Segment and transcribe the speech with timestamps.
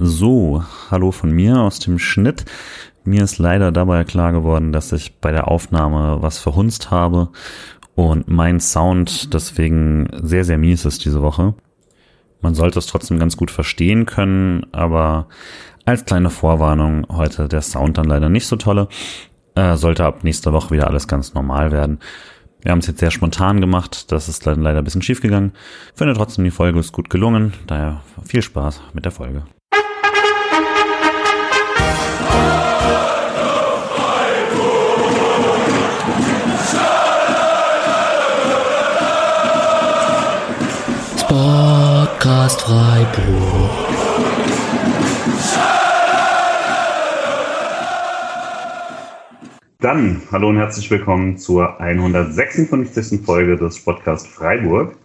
[0.00, 2.44] So, hallo von mir aus dem Schnitt.
[3.02, 7.30] Mir ist leider dabei klar geworden, dass ich bei der Aufnahme was verhunzt habe
[7.96, 11.54] und mein Sound deswegen sehr, sehr mies ist diese Woche.
[12.40, 15.26] Man sollte es trotzdem ganz gut verstehen können, aber
[15.84, 18.86] als kleine Vorwarnung heute der Sound dann leider nicht so tolle.
[19.56, 21.98] Äh, sollte ab nächster Woche wieder alles ganz normal werden.
[22.62, 25.54] Wir haben es jetzt sehr spontan gemacht, das ist leider ein bisschen schief gegangen.
[25.92, 29.42] Finde trotzdem, die Folge ist gut gelungen, daher viel Spaß mit der Folge.
[49.80, 53.20] Dann hallo und herzlich willkommen zur 156.
[53.24, 54.96] Folge des Podcast Freiburg.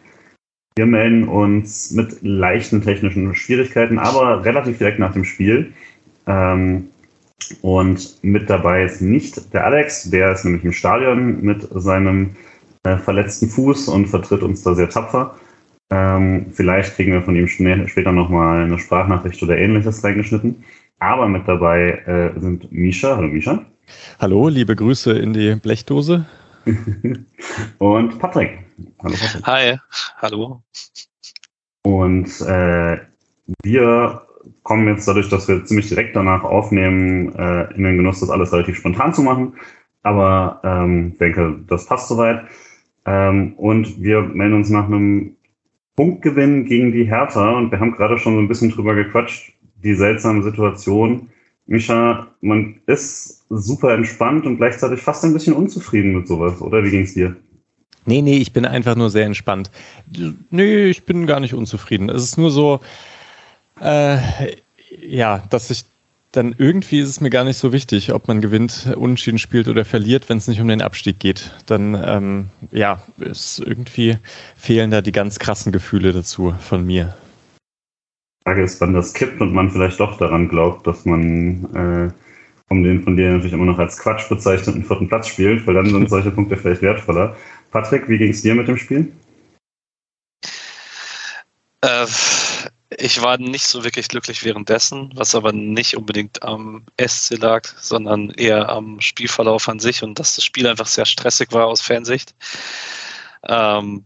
[0.75, 5.73] Wir melden uns mit leichten technischen Schwierigkeiten, aber relativ direkt nach dem Spiel.
[6.25, 6.89] Ähm,
[7.61, 12.35] und mit dabei ist nicht der Alex, der ist nämlich im Stadion mit seinem
[12.83, 15.35] äh, verletzten Fuß und vertritt uns da sehr tapfer.
[15.89, 20.63] Ähm, vielleicht kriegen wir von ihm später nochmal eine Sprachnachricht oder ähnliches reingeschnitten.
[20.99, 23.15] Aber mit dabei äh, sind Misha.
[23.15, 23.65] Hallo Misha.
[24.19, 26.25] Hallo, liebe Grüße in die Blechdose.
[27.79, 28.59] und Patrick.
[29.03, 29.45] Hallo Patrick.
[29.45, 29.77] Hi,
[30.17, 30.63] hallo.
[31.83, 32.97] Und äh,
[33.63, 34.21] wir
[34.63, 38.51] kommen jetzt dadurch, dass wir ziemlich direkt danach aufnehmen, äh, in den Genuss, das alles
[38.51, 39.53] relativ spontan zu machen.
[40.01, 42.43] Aber ähm, denke, das passt soweit.
[43.05, 45.35] Ähm, und wir melden uns nach einem
[45.95, 49.93] Punktgewinn gegen die Hertha und wir haben gerade schon so ein bisschen drüber gequatscht, die
[49.93, 51.29] seltsame Situation.
[51.65, 56.83] Mischa, man ist super entspannt und gleichzeitig fast ein bisschen unzufrieden mit sowas, oder?
[56.83, 57.35] Wie ging es dir?
[58.05, 59.71] Nee, nee, ich bin einfach nur sehr entspannt.
[60.49, 62.09] Nee, ich bin gar nicht unzufrieden.
[62.09, 62.81] Es ist nur so,
[63.79, 64.17] äh,
[65.01, 65.85] ja, dass ich
[66.33, 69.85] dann irgendwie ist es mir gar nicht so wichtig, ob man gewinnt, unentschieden spielt oder
[69.85, 71.51] verliert, wenn es nicht um den Abstieg geht.
[71.67, 74.17] Dann, ähm, ja, ist irgendwie
[74.57, 77.15] fehlen da die ganz krassen Gefühle dazu von mir.
[78.41, 82.11] Die Frage ist, wann das kippt und man vielleicht doch daran glaubt, dass man äh,
[82.69, 85.89] um den von dir natürlich immer noch als Quatsch bezeichneten vierten Platz spielt, weil dann
[85.89, 87.35] sind solche Punkte vielleicht wertvoller.
[87.71, 89.11] Patrick, wie ging es dir mit dem Spiel?
[91.81, 92.07] Äh,
[92.97, 98.29] ich war nicht so wirklich glücklich währenddessen, was aber nicht unbedingt am SC lag, sondern
[98.31, 102.35] eher am Spielverlauf an sich und dass das Spiel einfach sehr stressig war aus Fansicht.
[103.43, 104.05] Ähm,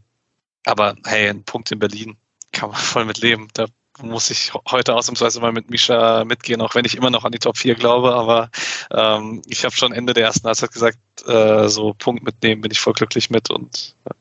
[0.66, 2.18] aber hey, ein Punkt in Berlin
[2.52, 3.48] kann man voll mit leben.
[3.54, 3.68] Da
[4.00, 7.40] muss ich heute ausnahmsweise mal mit Misha mitgehen, auch wenn ich immer noch an die
[7.40, 8.14] Top 4 glaube.
[8.14, 8.50] Aber
[8.92, 12.80] ähm, ich habe schon Ende der ersten Halbzeit gesagt, äh, so Punkt mitnehmen bin ich
[12.80, 14.14] voll glücklich mit und äh,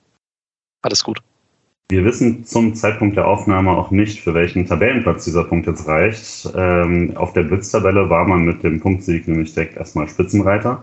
[0.82, 1.20] alles gut.
[1.88, 6.48] Wir wissen zum Zeitpunkt der Aufnahme auch nicht, für welchen Tabellenplatz dieser Punkt jetzt reicht.
[6.56, 10.82] Ähm, auf der Blitztabelle war man mit dem Punktsieg nämlich direkt erstmal Spitzenreiter.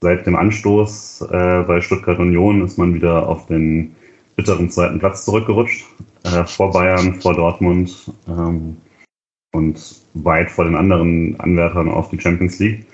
[0.00, 3.94] Seit dem Anstoß äh, bei Stuttgart Union ist man wieder auf den
[4.34, 5.84] bitteren zweiten Platz zurückgerutscht.
[6.24, 8.78] Äh, vor Bayern, vor Dortmund ähm,
[9.52, 12.86] und weit vor den anderen Anwärtern auf die Champions League.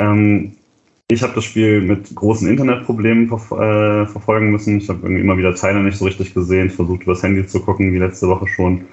[0.00, 0.56] Ähm,
[1.08, 4.78] ich habe das Spiel mit großen Internetproblemen ver äh, verfolgen müssen.
[4.78, 7.98] Ich habe immer wieder Teile nicht so richtig gesehen, versucht übers Handy zu gucken, wie
[7.98, 8.86] letzte Woche schon,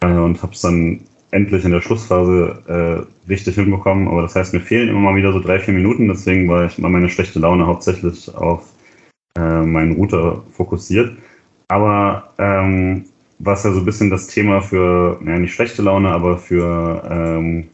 [0.00, 1.00] äh, und habe es dann
[1.30, 4.08] endlich in der Schlussphase äh, richtig hinbekommen.
[4.08, 6.08] Aber das heißt, mir fehlen immer mal wieder so drei, vier Minuten.
[6.08, 8.64] Deswegen war ich mal meine schlechte Laune hauptsächlich auf
[9.38, 11.16] äh, meinen Router fokussiert.
[11.68, 13.04] Aber ähm,
[13.38, 17.68] was ja so ein bisschen das Thema für, naja, nicht schlechte Laune, aber für ähm,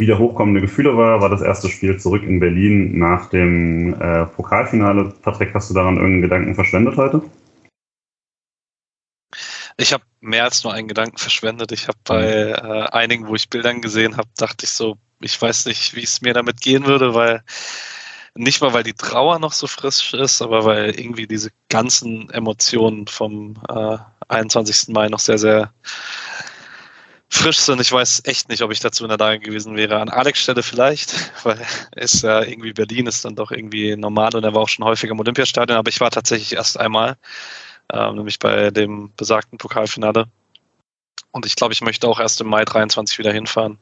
[0.00, 5.14] wieder hochkommende Gefühle war, war das erste Spiel zurück in Berlin nach dem äh, Pokalfinale.
[5.22, 7.22] Patrick, hast du daran irgendeinen Gedanken verschwendet heute?
[9.78, 11.72] Ich habe mehr als nur einen Gedanken verschwendet.
[11.72, 15.66] Ich habe bei äh, einigen, wo ich Bildern gesehen habe, dachte ich so, ich weiß
[15.66, 17.42] nicht, wie es mir damit gehen würde, weil
[18.34, 23.06] nicht mal, weil die Trauer noch so frisch ist, aber weil irgendwie diese ganzen Emotionen
[23.06, 23.96] vom äh,
[24.28, 24.88] 21.
[24.88, 25.72] Mai noch sehr, sehr
[27.28, 27.80] frisch sind.
[27.80, 30.00] Ich weiß echt nicht, ob ich dazu in der Lage gewesen wäre.
[30.00, 31.58] An Alex Stelle vielleicht, weil
[31.92, 35.12] es ja irgendwie Berlin ist dann doch irgendwie normal und er war auch schon häufiger
[35.12, 37.16] im Olympiastadion, aber ich war tatsächlich erst einmal,
[37.92, 40.26] äh, nämlich bei dem besagten Pokalfinale.
[41.32, 43.78] Und ich glaube, ich möchte auch erst im Mai 23 wieder hinfahren.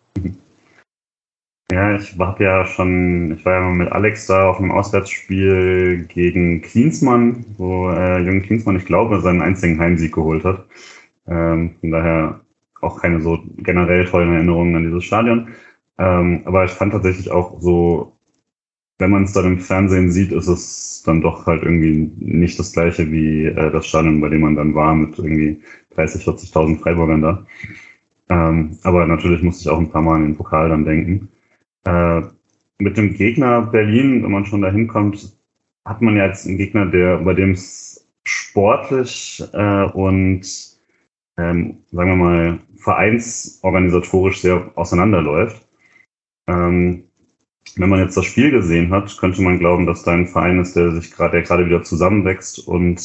[1.73, 6.05] Ja, ich habe ja schon, ich war ja mal mit Alex da auf einem Auswärtsspiel
[6.09, 10.67] gegen Klinsmann, wo äh, Jürgen Klinsmann, ich glaube, seinen einzigen Heimsieg geholt hat.
[11.27, 12.44] Ähm, von daher
[12.85, 15.49] auch keine so generell tollen Erinnerungen an dieses Stadion.
[15.99, 18.17] Ähm, aber ich fand tatsächlich auch so,
[18.99, 22.73] wenn man es dann im Fernsehen sieht, ist es dann doch halt irgendwie nicht das
[22.73, 25.63] gleiche wie äh, das Stadion, bei dem man dann war, mit irgendwie
[25.95, 27.47] 30, 40.000 Freiburgern da.
[28.31, 31.29] Ähm, aber natürlich musste ich auch ein paar Mal an den Pokal dann denken.
[31.85, 32.23] Äh,
[32.79, 35.37] mit dem Gegner Berlin, wenn man schon da hinkommt,
[35.85, 40.74] hat man ja jetzt einen Gegner, der, bei dem es sportlich äh, und
[41.37, 45.67] ähm, sagen wir mal vereinsorganisatorisch sehr auseinanderläuft.
[46.47, 47.05] Ähm,
[47.77, 50.77] wenn man jetzt das Spiel gesehen hat, könnte man glauben, dass da ein Verein ist,
[50.77, 53.01] der sich gerade, der gerade wieder zusammenwächst und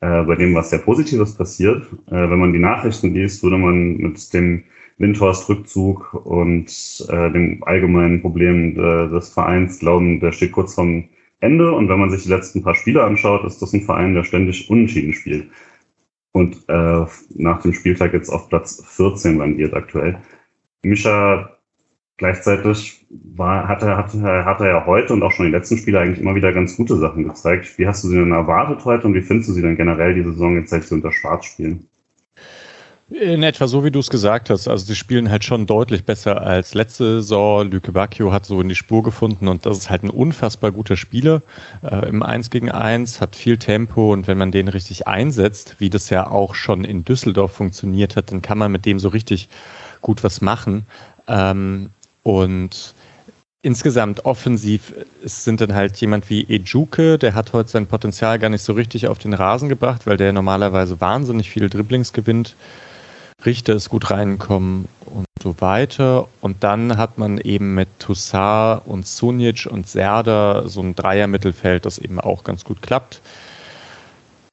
[0.00, 1.84] äh, bei dem was sehr Positives passiert.
[2.06, 4.64] Äh, wenn man die Nachrichten liest, würde man mit dem
[4.98, 11.08] Windhorst-Rückzug und äh, den allgemeinen Problemen äh, des Vereins glauben, der steht kurz vorm
[11.40, 11.72] Ende.
[11.72, 14.68] Und wenn man sich die letzten paar Spiele anschaut, ist das ein Verein, der ständig
[14.70, 15.48] unentschieden spielt.
[16.32, 20.18] Und äh, nach dem Spieltag jetzt auf Platz 14 landiert aktuell.
[20.82, 21.60] Mischa
[22.20, 25.96] Gleichzeitig war, hat, er, hat, hat er ja heute und auch schon den letzten Spielen
[25.96, 27.78] eigentlich immer wieder ganz gute Sachen gezeigt.
[27.78, 30.22] Wie hast du sie denn erwartet heute und wie findest du sie denn generell die
[30.22, 31.88] Saison jetzt, seit sie unter Schwarz spielen?
[33.10, 34.68] In etwa so, wie du es gesagt hast.
[34.68, 37.68] Also sie spielen halt schon deutlich besser als letzte Saison.
[37.68, 40.96] Lüke Bacchio hat so in die Spur gefunden und das ist halt ein unfassbar guter
[40.96, 41.42] Spieler
[41.82, 45.90] äh, im 1 gegen 1, hat viel Tempo und wenn man den richtig einsetzt, wie
[45.90, 49.48] das ja auch schon in Düsseldorf funktioniert hat, dann kann man mit dem so richtig
[50.02, 50.86] gut was machen.
[51.26, 51.90] Ähm,
[52.22, 52.94] und
[53.62, 58.62] insgesamt offensiv sind dann halt jemand wie Ejuke, der hat heute sein Potenzial gar nicht
[58.62, 62.54] so richtig auf den Rasen gebracht, weil der normalerweise wahnsinnig viele Dribblings gewinnt.
[63.44, 66.28] Richter ist gut reinkommen und so weiter.
[66.40, 71.98] Und dann hat man eben mit Toussaint und Sunic und Serda so ein Dreier-Mittelfeld, das
[71.98, 73.20] eben auch ganz gut klappt.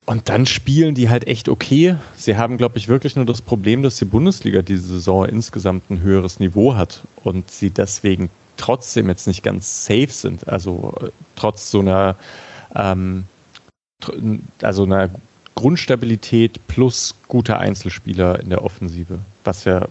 [0.05, 1.97] Und dann spielen die halt echt okay.
[2.15, 5.99] Sie haben, glaube ich, wirklich nur das Problem, dass die Bundesliga diese Saison insgesamt ein
[5.99, 10.47] höheres Niveau hat und sie deswegen trotzdem jetzt nicht ganz safe sind.
[10.47, 12.15] Also äh, trotz so einer,
[12.73, 13.25] ähm,
[14.61, 15.09] also einer
[15.57, 19.87] Grundstabilität plus guter Einzelspieler in der Offensive, was ja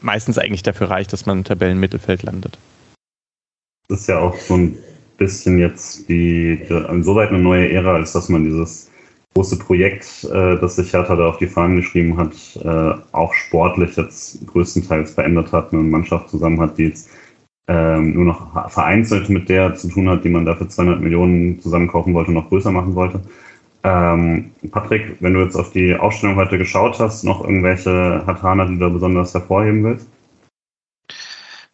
[0.00, 2.58] meistens eigentlich dafür reicht, dass man im Tabellenmittelfeld landet.
[3.88, 4.78] Das ist ja auch so ein
[5.18, 6.58] bisschen jetzt die,
[6.88, 8.90] insoweit eine neue Ära, als dass man dieses
[9.34, 12.34] große Projekt, äh, das sich Hertha da auf die Fahnen geschrieben hat,
[12.64, 17.10] äh, auch sportlich jetzt größtenteils verändert hat, eine Mannschaft zusammen hat, die jetzt
[17.68, 22.14] ähm, nur noch vereinzelt mit der zu tun hat, die man dafür 200 Millionen zusammenkaufen
[22.14, 23.20] wollte, noch größer machen wollte.
[23.84, 28.78] Ähm, Patrick, wenn du jetzt auf die Ausstellung heute geschaut hast, noch irgendwelche Hatana, die
[28.78, 30.08] du da besonders hervorheben willst?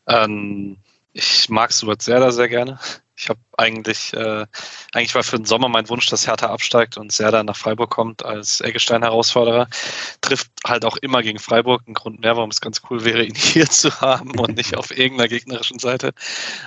[0.09, 0.77] Ähm,
[1.13, 2.81] ich mag Stuart Serda sehr gerne.
[3.17, 4.47] Ich habe eigentlich, äh,
[4.93, 8.25] eigentlich war für den Sommer mein Wunsch, dass Hertha absteigt und Serda nach Freiburg kommt
[8.25, 9.69] als Eggestein-Herausforderer.
[10.21, 11.83] Trifft halt auch immer gegen Freiburg.
[11.87, 14.91] Ein Grund mehr, warum es ganz cool wäre, ihn hier zu haben und nicht auf
[14.91, 16.13] irgendeiner gegnerischen Seite.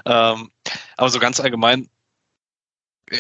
[0.05, 0.51] Ähm,
[0.95, 1.89] aber so ganz allgemein,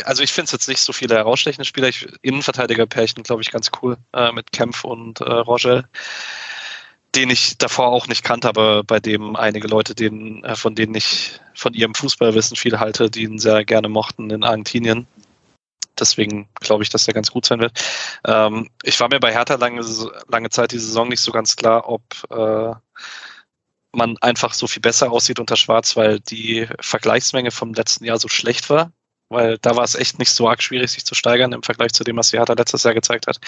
[0.05, 1.89] also ich finde es jetzt nicht so viele herausstechende Spieler.
[1.89, 5.85] Ich, Innenverteidiger-Pärchen, glaube ich, ganz cool äh, mit Kempf und äh, Rogel
[7.15, 10.95] den ich davor auch nicht kannte, aber bei dem einige Leute, denen, äh, von denen
[10.95, 15.07] ich von ihrem Fußballwissen viel halte, die ihn sehr gerne mochten in Argentinien.
[15.99, 17.79] Deswegen glaube ich, dass er ganz gut sein wird.
[18.25, 19.81] Ähm, ich war mir bei Hertha lange,
[20.27, 22.01] lange Zeit die Saison nicht so ganz klar, ob
[22.31, 22.73] äh,
[23.95, 28.27] man einfach so viel besser aussieht unter Schwarz, weil die Vergleichsmenge vom letzten Jahr so
[28.27, 28.91] schlecht war
[29.33, 32.03] weil da war es echt nicht so arg schwierig, sich zu steigern im Vergleich zu
[32.03, 33.39] dem, was Hertha letztes Jahr gezeigt hat.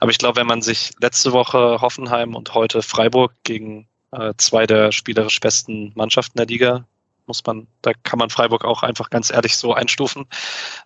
[0.00, 4.66] Aber ich glaube, wenn man sich letzte Woche Hoffenheim und heute Freiburg gegen äh, zwei
[4.66, 6.84] der spielerisch besten Mannschaften der Liga
[7.28, 10.26] muss man, da kann man Freiburg auch einfach ganz ehrlich so einstufen.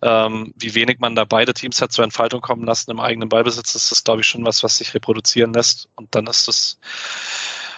[0.01, 3.73] Ähm, wie wenig man da beide Teams hat zur Entfaltung kommen lassen im eigenen Ballbesitz,
[3.73, 5.89] ist das, glaube ich, schon was, was sich reproduzieren lässt.
[5.95, 6.77] Und dann ist das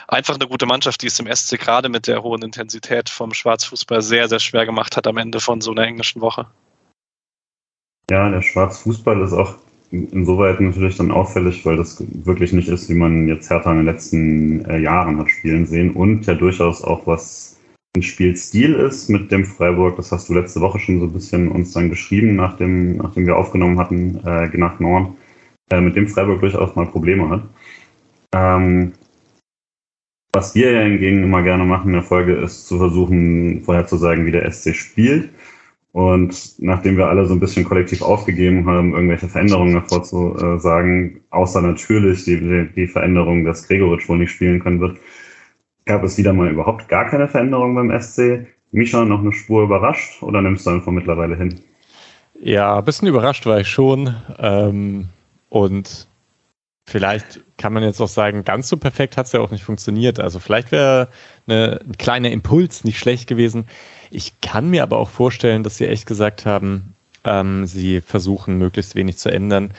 [0.07, 4.01] einfach eine gute Mannschaft, die es im SC gerade mit der hohen Intensität vom Schwarzfußball
[4.01, 6.47] sehr, sehr schwer gemacht hat am Ende von so einer englischen Woche.
[8.09, 9.55] Ja, der Schwarzfußball ist auch
[9.91, 13.85] insoweit natürlich dann auffällig, weil das wirklich nicht ist, wie man jetzt Hertha in den
[13.85, 17.57] letzten äh, Jahren hat spielen sehen und ja durchaus auch was
[17.95, 19.95] ein Spielstil ist mit dem Freiburg.
[19.95, 23.37] Das hast du letzte Woche schon so ein bisschen uns dann geschrieben, nachdem, nachdem wir
[23.37, 25.15] aufgenommen hatten, äh, nach Norden,
[25.71, 27.43] äh, mit dem Freiburg durchaus mal Probleme hat.
[28.33, 28.93] Ähm,
[30.35, 34.31] was wir ja hingegen immer gerne machen in der Folge, ist zu versuchen, vorherzusagen, wie
[34.31, 35.29] der SC spielt.
[35.93, 40.59] Und nachdem wir alle so ein bisschen kollektiv aufgegeben haben, irgendwelche Veränderungen davor zu äh,
[40.59, 44.97] sagen, außer natürlich die, die Veränderung, dass Gregoritsch wohl nicht spielen können wird,
[45.85, 48.45] gab es wieder mal überhaupt gar keine Veränderung beim SC.
[48.71, 51.61] Misha noch eine Spur überrascht oder nimmst du einfach mittlerweile hin?
[52.41, 54.13] Ja, ein bisschen überrascht war ich schon.
[54.37, 55.07] Ähm,
[55.47, 56.09] und
[56.87, 60.19] Vielleicht kann man jetzt auch sagen, ganz so perfekt hat es ja auch nicht funktioniert.
[60.19, 61.09] Also vielleicht wäre
[61.47, 63.67] ein kleiner Impuls nicht schlecht gewesen.
[64.11, 68.93] Ich kann mir aber auch vorstellen, dass sie echt gesagt haben, ähm, sie versuchen möglichst
[68.93, 69.71] wenig zu ändern,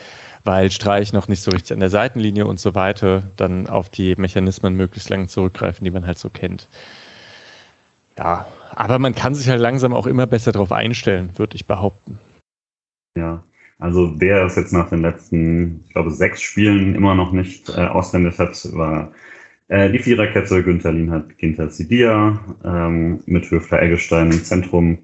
[0.42, 4.16] weil Streich noch nicht so richtig an der Seitenlinie und so weiter dann auf die
[4.16, 6.66] Mechanismen möglichst lang zurückgreifen, die man halt so kennt.
[8.18, 12.18] Ja, aber man kann sich halt langsam auch immer besser darauf einstellen, würde ich behaupten.
[13.16, 13.44] Ja,
[13.78, 17.86] also wer es jetzt nach den letzten, ich glaube, sechs Spielen immer noch nicht äh,
[17.86, 19.12] auswendig hat, war
[19.68, 24.98] äh, die Viererkette Günther Lienhardt, Ginter Sidia ähm, mit Höfler Eggestein im Zentrum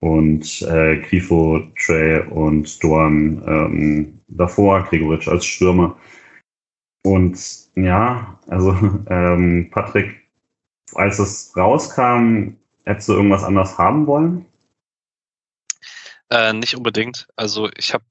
[0.00, 5.96] und äh, Grifo, Trey und Dorn ähm, davor, Gregoritsch als Stürmer.
[7.04, 7.38] Und
[7.74, 8.76] ja, also
[9.08, 10.14] ähm, Patrick,
[10.94, 14.46] als es rauskam, hättest du irgendwas anders haben wollen?
[16.34, 17.28] Äh, nicht unbedingt.
[17.36, 18.04] Also ich habe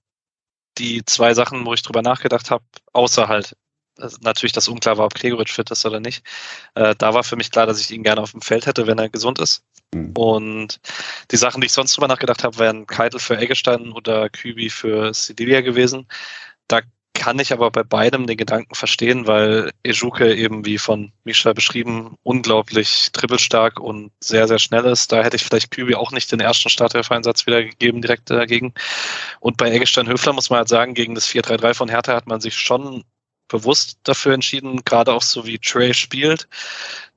[0.77, 2.63] die zwei Sachen, wo ich drüber nachgedacht habe,
[2.94, 3.58] außer halt
[4.00, 6.25] also natürlich das unklar war, ob Gregoritsch fit ist oder nicht.
[6.74, 8.98] Äh, da war für mich klar, dass ich ihn gerne auf dem Feld hätte, wenn
[8.98, 9.63] er gesund ist.
[9.94, 10.13] Mhm.
[10.18, 10.80] Und
[11.32, 15.13] die Sachen, die ich sonst drüber nachgedacht habe, wären Keitel für Eggestein oder Kübi für
[15.13, 16.08] Sidilia gewesen.
[16.68, 16.82] Da
[17.13, 22.17] kann ich aber bei beidem den Gedanken verstehen, weil Ejuke eben wie von Misha beschrieben
[22.24, 25.12] unglaublich dribbelstark und sehr, sehr schnell ist.
[25.12, 28.74] Da hätte ich vielleicht Kübi auch nicht den ersten Startelf-Einsatz wieder direkt dagegen.
[29.39, 32.41] Und bei Eggestein Höfler muss man halt sagen, gegen das 4-3-3 von Hertha hat man
[32.41, 33.03] sich schon
[33.48, 36.48] bewusst dafür entschieden, gerade auch so wie Trey spielt,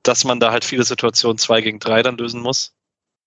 [0.03, 2.73] dass man da halt viele Situationen 2 gegen 3 dann lösen muss.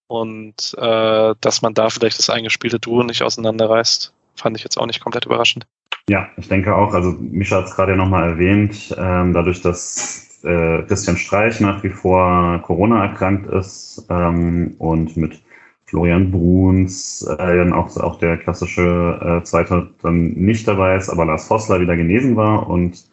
[0.07, 4.87] Und äh, dass man da vielleicht das eingespielte Duo nicht auseinanderreißt, fand ich jetzt auch
[4.87, 5.67] nicht komplett überraschend.
[6.11, 10.41] Ja, ich denke auch, also Mischa hat es gerade ja nochmal erwähnt, ähm, dadurch, dass
[10.43, 15.41] äh, Christian Streich nach wie vor Corona erkrankt ist ähm, und mit
[15.85, 21.27] Florian Bruns, äh, dann auch, auch der klassische äh, Zweite dann nicht dabei ist, aber
[21.27, 23.09] Lars Vossler wieder genesen war und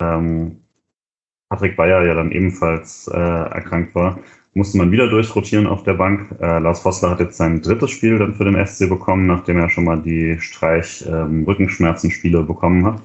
[0.00, 0.60] ähm,
[1.48, 4.20] Patrick Bayer ja dann ebenfalls äh, erkrankt war,
[4.56, 6.34] musste man wieder durchrotieren auf der Bank.
[6.40, 9.68] Äh, Lars Vossler hat jetzt sein drittes Spiel dann für den SC bekommen, nachdem er
[9.68, 13.02] schon mal die Streich-Rückenschmerzenspiele ähm, bekommen hat.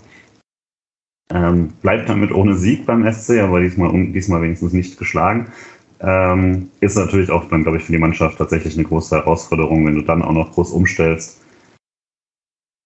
[1.33, 5.51] Ähm, bleibt damit ohne Sieg beim SC, aber diesmal, diesmal wenigstens nicht geschlagen.
[5.99, 9.95] Ähm, ist natürlich auch dann, glaube ich, für die Mannschaft tatsächlich eine große Herausforderung, wenn
[9.95, 11.45] du dann auch noch groß umstellst.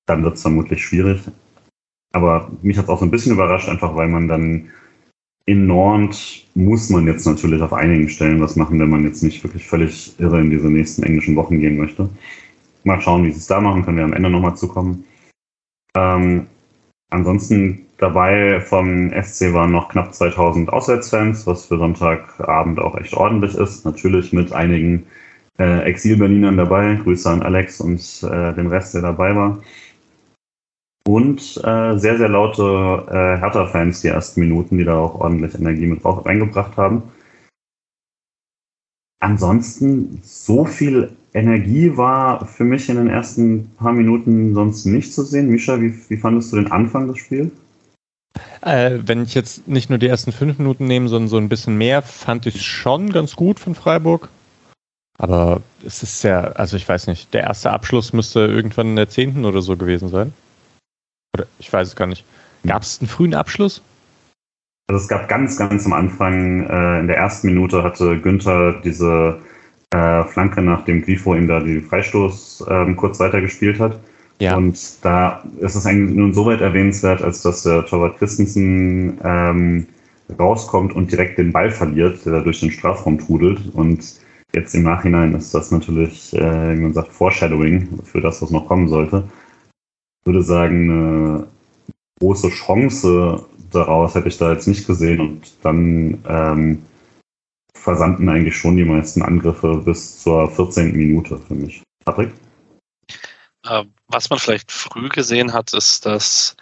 [0.07, 1.21] Dann wird es vermutlich schwierig.
[2.13, 4.71] Aber mich hat es auch so ein bisschen überrascht, einfach weil man dann
[5.45, 9.43] in Nord muss man jetzt natürlich auf einigen Stellen was machen, wenn man jetzt nicht
[9.43, 12.09] wirklich völlig irre in diese nächsten englischen Wochen gehen möchte.
[12.83, 15.03] Mal schauen, wie sie es da machen, können wir am Ende nochmal zukommen.
[15.95, 16.47] Ähm,
[17.09, 23.55] ansonsten dabei vom SC waren noch knapp 2000 Auswärtsfans, was für Sonntagabend auch echt ordentlich
[23.55, 23.85] ist.
[23.85, 25.05] Natürlich mit einigen
[25.59, 26.95] äh, Exil-Berlinern dabei.
[26.95, 29.59] Grüße an Alex und äh, den Rest, der dabei war
[31.07, 35.85] und äh, sehr, sehr laute äh, Hertha-Fans die ersten Minuten, die da auch ordentlich Energie
[35.85, 37.03] mit reingebracht haben.
[39.19, 45.23] Ansonsten, so viel Energie war für mich in den ersten paar Minuten sonst nicht zu
[45.23, 45.49] sehen.
[45.49, 47.51] Misha, wie, wie fandest du den Anfang des Spiels?
[48.61, 51.77] Äh, wenn ich jetzt nicht nur die ersten fünf Minuten nehme, sondern so ein bisschen
[51.77, 54.29] mehr, fand ich schon ganz gut von Freiburg.
[55.17, 59.09] Aber es ist ja, also ich weiß nicht, der erste Abschluss müsste irgendwann in der
[59.09, 60.33] zehnten oder so gewesen sein.
[61.35, 62.23] Oder ich weiß es gar nicht.
[62.65, 63.81] Gab es einen frühen Abschluss?
[64.87, 69.39] Also es gab ganz, ganz am Anfang, äh, in der ersten Minute hatte Günther diese
[69.91, 73.99] äh, Flanke, nachdem Grifo ihm da die Freistoß ähm, kurz weitergespielt hat.
[74.39, 74.55] Ja.
[74.55, 79.87] Und da ist es eigentlich nur insoweit erwähnenswert, als dass der Torwart Christensen ähm,
[80.39, 83.59] rauskommt und direkt den Ball verliert, der da durch den Strafraum trudelt.
[83.73, 84.21] Und
[84.53, 88.67] jetzt im Nachhinein ist das natürlich, äh, wie man sagt, Foreshadowing für das, was noch
[88.67, 89.25] kommen sollte
[90.25, 91.47] würde sagen, eine
[92.19, 96.85] große Chance daraus hätte ich da jetzt nicht gesehen und dann ähm,
[97.75, 100.95] versandten eigentlich schon die meisten Angriffe bis zur 14.
[100.95, 101.83] Minute für mich.
[102.05, 102.33] Patrick?
[103.63, 106.55] Äh, was man vielleicht früh gesehen hat, ist, dass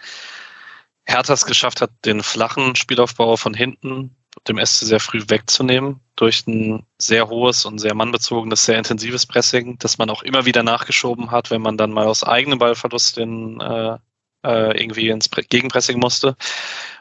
[1.06, 4.16] Hertha es geschafft hat, den flachen Spielaufbau von hinten
[4.48, 9.78] dem SC sehr früh wegzunehmen durch ein sehr hohes und sehr mannbezogenes, sehr intensives Pressing,
[9.78, 13.60] das man auch immer wieder nachgeschoben hat, wenn man dann mal aus eigenem Ballverlust in,
[13.60, 13.96] äh,
[14.44, 16.36] äh irgendwie ins Gegenpressing musste.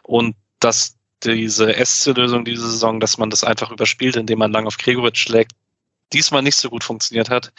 [0.03, 4.77] Und dass diese SC-Lösung diese Saison, dass man das einfach überspielt, indem man lang auf
[4.77, 5.51] Gregoritsch schlägt,
[6.11, 7.51] diesmal nicht so gut funktioniert hat.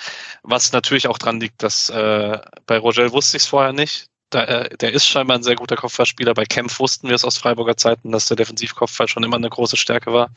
[0.43, 4.49] Was natürlich auch dran liegt, dass äh, bei Rogel wusste ich es vorher nicht der,
[4.49, 6.35] äh, der ist scheinbar ein sehr guter Kopfballspieler.
[6.35, 9.77] Bei Kempf wussten wir es aus Freiburger Zeiten, dass der Defensivkopfball schon immer eine große
[9.77, 10.31] Stärke war.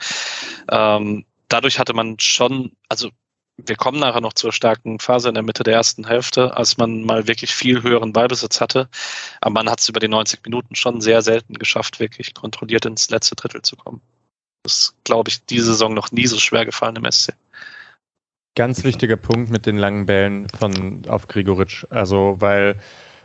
[0.71, 3.09] Ähm, dadurch hatte man schon, also
[3.57, 7.03] wir kommen nachher noch zur starken Phase in der Mitte der ersten Hälfte, als man
[7.03, 8.87] mal wirklich viel höheren Ballbesitz hatte.
[9.41, 13.09] Aber man hat es über die 90 Minuten schon sehr selten geschafft, wirklich kontrolliert ins
[13.09, 14.01] letzte Drittel zu kommen.
[14.63, 17.33] Das ist, glaube ich, diese Saison noch nie so schwer gefallen im SC.
[18.55, 21.85] Ganz wichtiger Punkt mit den langen Bällen von auf Grigoritsch.
[21.89, 22.79] Also, weil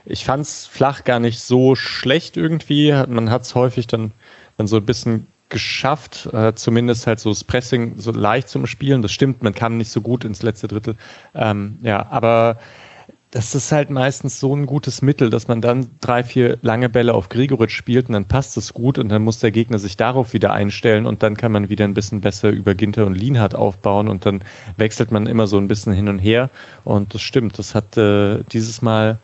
[0.05, 2.93] ich fand es flach gar nicht so schlecht irgendwie.
[2.93, 4.13] Man hat es häufig dann,
[4.57, 9.03] dann so ein bisschen geschafft, äh, zumindest halt so das Pressing so leicht zum Spielen.
[9.03, 10.97] Das stimmt, man kam nicht so gut ins letzte Drittel.
[11.35, 12.59] Ähm, ja, aber
[13.33, 17.15] das ist halt meistens so ein gutes Mittel, dass man dann drei, vier lange Bälle
[17.15, 20.35] auf Grigoritsch spielt und dann passt es gut und dann muss der Gegner sich darauf
[20.35, 24.09] wieder einstellen und dann kann man wieder ein bisschen besser über Ginter und Lienhardt aufbauen
[24.09, 24.43] und dann
[24.77, 26.51] wechselt man immer so ein bisschen hin und her
[26.85, 29.19] und das stimmt, das hat äh, dieses Mal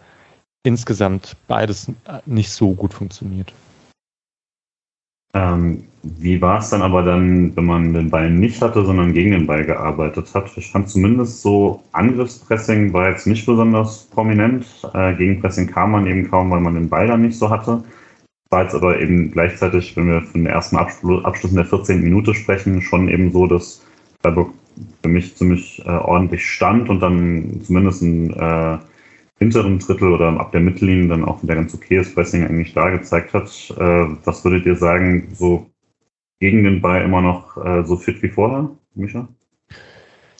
[0.69, 1.91] insgesamt beides
[2.27, 3.53] nicht so gut funktioniert.
[5.35, 9.33] Ähm, wie war es dann aber dann, wenn man den Ball nicht hatte, sondern gegen
[9.33, 10.57] den Ball gearbeitet hat?
[10.57, 14.67] Ich fand zumindest so, Angriffspressing war jetzt nicht besonders prominent.
[14.95, 17.83] Äh, Gegenpressing kam man eben kaum, weil man den Ball dann nicht so hatte.
[18.51, 22.03] War jetzt aber eben gleichzeitig, wenn wir von den ersten Abschluss in der 14.
[22.03, 23.83] Minute sprechen, schon eben so, dass
[24.23, 24.53] Freiburg
[25.03, 28.79] für mich ziemlich äh, ordentlich stand und dann zumindest ein äh,
[29.39, 33.33] hinteren Drittel oder ab der Mittellinie dann auch wieder ganz okayes Pressing eigentlich da gezeigt
[33.35, 33.49] hat.
[33.77, 35.67] Äh, was würdet ihr sagen, so
[36.41, 39.29] gegen den Ball immer noch äh, so fit wie vorher, Micha?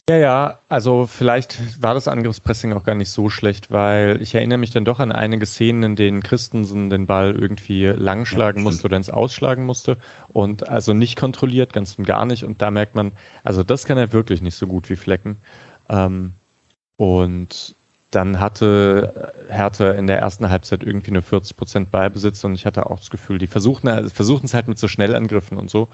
[0.09, 4.57] Ja, ja, also vielleicht war das Angriffspressing auch gar nicht so schlecht, weil ich erinnere
[4.57, 8.87] mich dann doch an einige Szenen, in denen Christensen den Ball irgendwie langschlagen ja, musste
[8.87, 9.99] oder ins Ausschlagen musste
[10.33, 12.43] und also nicht kontrolliert, ganz und gar nicht.
[12.43, 13.13] Und da merkt man,
[13.45, 15.37] also das kann er wirklich nicht so gut wie Flecken.
[15.91, 16.33] Ähm,
[16.97, 17.75] und
[18.11, 22.87] dann hatte Hertha in der ersten Halbzeit irgendwie nur 40 Prozent Ballbesitz und ich hatte
[22.87, 25.89] auch das Gefühl, die versuchen, also versuchen es halt mit so Schnellangriffen und so.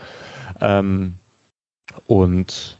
[0.60, 1.14] Ähm,
[2.06, 2.78] und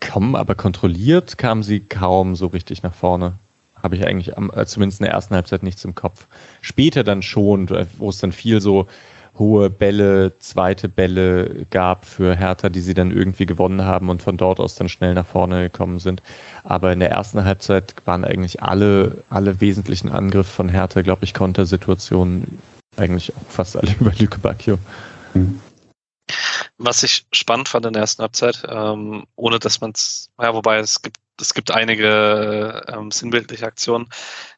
[0.00, 3.34] kommen aber kontrolliert kamen sie kaum so richtig nach vorne.
[3.82, 6.26] Habe ich eigentlich am, äh, zumindest in der ersten Halbzeit nichts im Kopf.
[6.60, 8.86] Später dann schon, wo es dann viel so
[9.38, 14.36] hohe Bälle, zweite Bälle gab für Hertha, die sie dann irgendwie gewonnen haben und von
[14.36, 16.22] dort aus dann schnell nach vorne gekommen sind.
[16.64, 21.32] Aber in der ersten Halbzeit waren eigentlich alle, alle wesentlichen Angriffe von Hertha, glaube ich,
[21.32, 22.58] Kontersituationen
[22.96, 24.78] eigentlich auch fast alle über Lüke Bacchio.
[26.78, 30.78] Was ich spannend fand in der ersten Halbzeit, ähm, ohne dass man es, ja, wobei
[30.78, 34.08] es gibt, es gibt einige ähm, sinnbildliche Aktionen.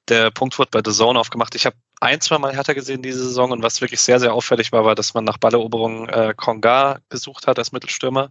[0.09, 1.55] Der Punkt wurde bei The Zone aufgemacht.
[1.55, 4.73] Ich habe ein, zwei Mal härter gesehen diese Saison und was wirklich sehr, sehr auffällig
[4.73, 8.31] war, war, dass man nach Balleroberung äh, Konga gesucht hat als Mittelstürmer.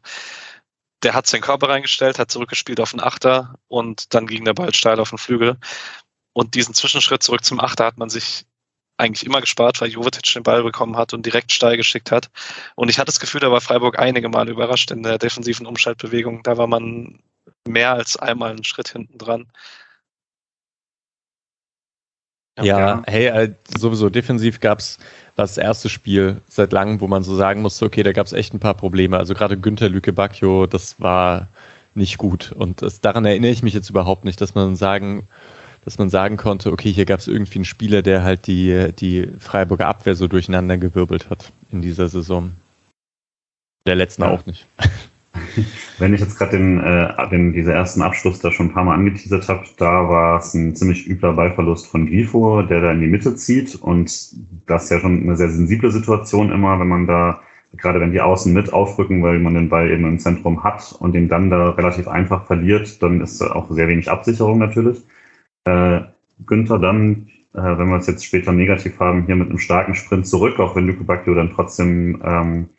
[1.03, 4.73] Der hat seinen Körper reingestellt, hat zurückgespielt auf den Achter und dann ging der Ball
[4.73, 5.57] steil auf den Flügel.
[6.33, 8.45] Und diesen Zwischenschritt zurück zum Achter hat man sich
[8.97, 12.29] eigentlich immer gespart, weil Jovetic den Ball bekommen hat und direkt steil geschickt hat.
[12.75, 16.43] Und ich hatte das Gefühl, da war Freiburg einige Male überrascht in der defensiven Umschaltbewegung.
[16.43, 17.19] Da war man
[17.67, 19.47] mehr als einmal einen Schritt hinten dran.
[22.57, 24.99] Ja, ja, hey, äh, sowieso defensiv gab es
[25.35, 28.53] das erste Spiel seit langem, wo man so sagen musste, okay, da gab es echt
[28.53, 29.17] ein paar Probleme.
[29.17, 31.47] Also gerade Günther Lüke Bacchio, das war
[31.95, 32.51] nicht gut.
[32.51, 35.27] Und das, daran erinnere ich mich jetzt überhaupt nicht, dass man sagen,
[35.85, 39.27] dass man sagen konnte, okay, hier gab es irgendwie einen Spieler, der halt die, die
[39.39, 42.51] Freiburger Abwehr so durcheinander gewirbelt hat in dieser Saison.
[43.85, 44.29] Der letzten ja.
[44.29, 44.65] auch nicht.
[45.97, 48.95] Wenn ich jetzt gerade den, äh, den, diese ersten Abschluss da schon ein paar Mal
[48.95, 53.07] angeteasert habe, da war es ein ziemlich übler Ballverlust von Grifo, der da in die
[53.07, 53.75] Mitte zieht.
[53.75, 54.29] Und
[54.67, 57.41] das ist ja schon eine sehr sensible Situation immer, wenn man da,
[57.77, 61.13] gerade wenn die Außen mit aufrücken, weil man den Ball eben im Zentrum hat und
[61.13, 65.01] den dann da relativ einfach verliert, dann ist da auch sehr wenig Absicherung natürlich.
[65.65, 66.01] Äh,
[66.45, 70.27] Günther dann, äh, wenn wir es jetzt später negativ haben, hier mit einem starken Sprint
[70.27, 72.69] zurück, auch wenn Lüke Bacchio dann trotzdem ähm,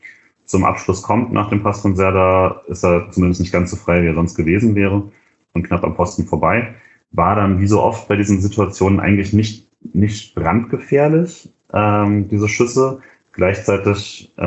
[0.45, 4.03] zum Abschluss kommt nach dem Pass von Serda, ist er zumindest nicht ganz so frei,
[4.03, 5.11] wie er sonst gewesen wäre
[5.55, 6.75] und knapp am Posten vorbei.
[7.13, 13.01] War dann wie so oft bei diesen Situationen eigentlich nicht, nicht brandgefährlich, ähm, diese Schüsse.
[13.33, 14.43] Gleichzeitig äh,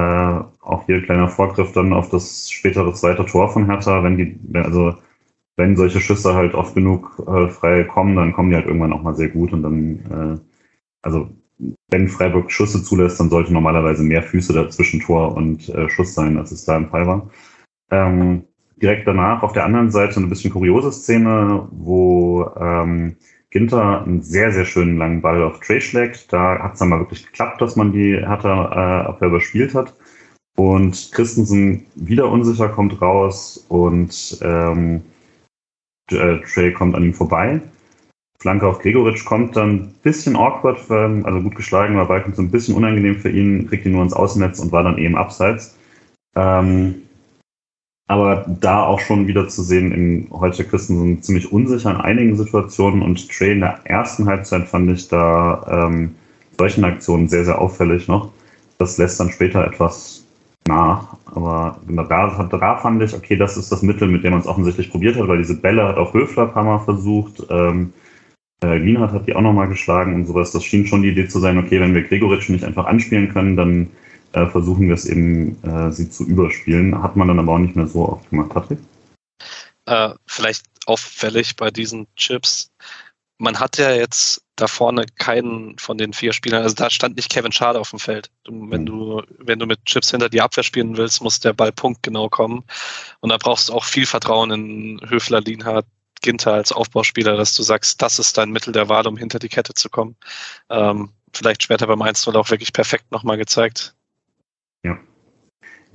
[0.62, 4.96] auch hier kleiner Vorgriff dann auf das spätere zweite Tor von Hertha, wenn die, also
[5.58, 9.02] wenn solche Schüsse halt oft genug äh, frei kommen, dann kommen die halt irgendwann auch
[9.02, 10.40] mal sehr gut und dann, äh,
[11.02, 11.30] also
[11.90, 16.38] wenn Freiburg Schüsse zulässt, dann sollte normalerweise mehr Füße dazwischen Tor und äh, Schuss sein,
[16.38, 17.30] als es da im Fall war.
[17.90, 18.44] Ähm,
[18.80, 23.16] direkt danach auf der anderen Seite eine bisschen kuriose Szene, wo ähm,
[23.50, 26.32] Ginter einen sehr, sehr schönen langen Ball auf Trey schlägt.
[26.32, 29.96] Da hat es dann mal wirklich geklappt, dass man die Hertha äh, Abwehr überspielt hat.
[30.56, 35.02] Und Christensen wieder unsicher kommt raus und ähm,
[36.12, 37.62] äh, Trey kommt an ihm vorbei.
[38.40, 42.52] Flanke auf Gregoritsch kommt dann ein bisschen awkward, also gut geschlagen, war Balken so ein
[42.52, 45.76] bisschen unangenehm für ihn, kriegt ihn nur ins Außennetz und war dann eben abseits.
[46.36, 47.02] Ähm,
[48.08, 53.02] aber da auch schon wieder zu sehen, in heute Christensen ziemlich unsicher in einigen Situationen
[53.02, 56.16] und Trey in der ersten Halbzeit fand ich da ähm,
[56.58, 58.32] solchen Aktionen sehr, sehr auffällig noch.
[58.78, 60.17] Das lässt dann später etwas
[60.68, 61.18] nach.
[61.26, 64.92] Aber da, da fand ich, okay, das ist das Mittel, mit dem man es offensichtlich
[64.92, 67.44] probiert hat, weil diese Bälle hat auch Höfler ein paar Mal versucht.
[67.50, 67.94] Ähm,
[68.64, 70.52] Äh, Lienhardt hat die auch nochmal geschlagen und sowas.
[70.52, 73.56] Das schien schon die Idee zu sein, okay, wenn wir Gregoritsch nicht einfach anspielen können,
[73.56, 73.92] dann
[74.34, 77.00] äh, versuchen wir es eben, äh, sie zu überspielen.
[77.04, 78.80] Hat man dann aber auch nicht mehr so oft gemacht, Patrick?
[79.86, 82.72] Äh, vielleicht auffällig bei diesen Chips.
[83.38, 87.30] Man hat ja jetzt da vorne keinen von den vier Spielern, also da stand nicht
[87.30, 88.30] Kevin Schade auf dem Feld.
[88.46, 88.86] Wenn, mhm.
[88.86, 92.64] du, wenn du mit Chips hinter die Abwehr spielen willst, muss der Ball punktgenau kommen.
[93.22, 95.86] Und da brauchst du auch viel Vertrauen in Höfler, Lienhardt,
[96.22, 99.50] Ginter als Aufbauspieler, dass du sagst, das ist dein Mittel der Wahl, um hinter die
[99.50, 100.16] Kette zu kommen.
[100.70, 103.96] Ähm, vielleicht später beim 1-0 auch wirklich perfekt nochmal gezeigt.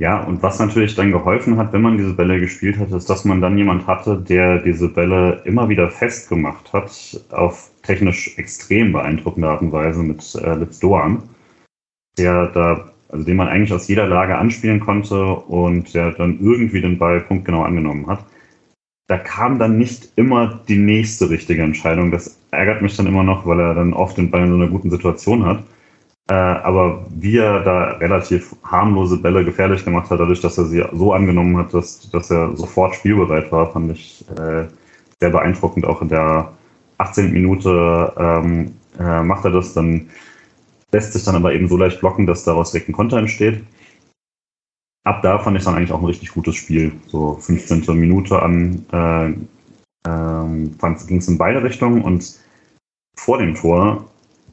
[0.02, 0.20] Ja.
[0.24, 3.40] Und was natürlich dann geholfen hat, wenn man diese Bälle gespielt hat, ist, dass man
[3.40, 6.90] dann jemand hatte, der diese Bälle immer wieder festgemacht hat,
[7.30, 11.22] auf technisch extrem beeindruckende Art und Weise mit äh, Litz Doan,
[12.18, 16.80] der da, also den man eigentlich aus jeder Lage anspielen konnte und der dann irgendwie
[16.80, 18.24] den Ball punktgenau angenommen hat.
[19.06, 22.10] Da kam dann nicht immer die nächste richtige Entscheidung.
[22.10, 24.66] Das ärgert mich dann immer noch, weil er dann oft den Ball in so einer
[24.66, 25.62] guten Situation hat.
[26.30, 30.84] Äh, aber wie er da relativ harmlose Bälle gefährlich gemacht hat, dadurch, dass er sie
[30.92, 34.66] so angenommen hat, dass, dass er sofort spielbereit war, fand ich äh,
[35.20, 35.84] sehr beeindruckend.
[35.84, 36.52] Auch in der
[36.98, 37.32] 18.
[37.32, 40.10] Minute ähm, äh, macht er das, dann
[40.92, 43.64] lässt sich dann aber eben so leicht blocken, dass daraus direkt ein Konter entsteht.
[45.04, 46.92] Ab da fand ich dann eigentlich auch ein richtig gutes Spiel.
[47.08, 47.84] So 15.
[47.98, 52.38] Minute an äh, ähm, ging es in beide Richtungen und
[53.16, 54.04] vor dem Tor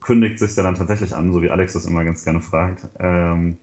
[0.01, 3.57] kündigt sich ja dann tatsächlich an, so wie Alex das immer ganz gerne fragt, ähm,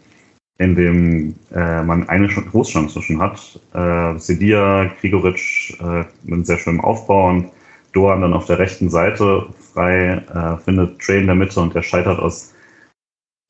[0.58, 3.60] in dem äh, man eine Großchance schon hat.
[3.74, 7.50] Äh, Sedia, Grigoric äh, mit einem sehr schönen Aufbau und
[7.92, 11.82] Doan dann auf der rechten Seite frei, äh, findet Trey in der Mitte und der
[11.82, 12.54] scheitert aus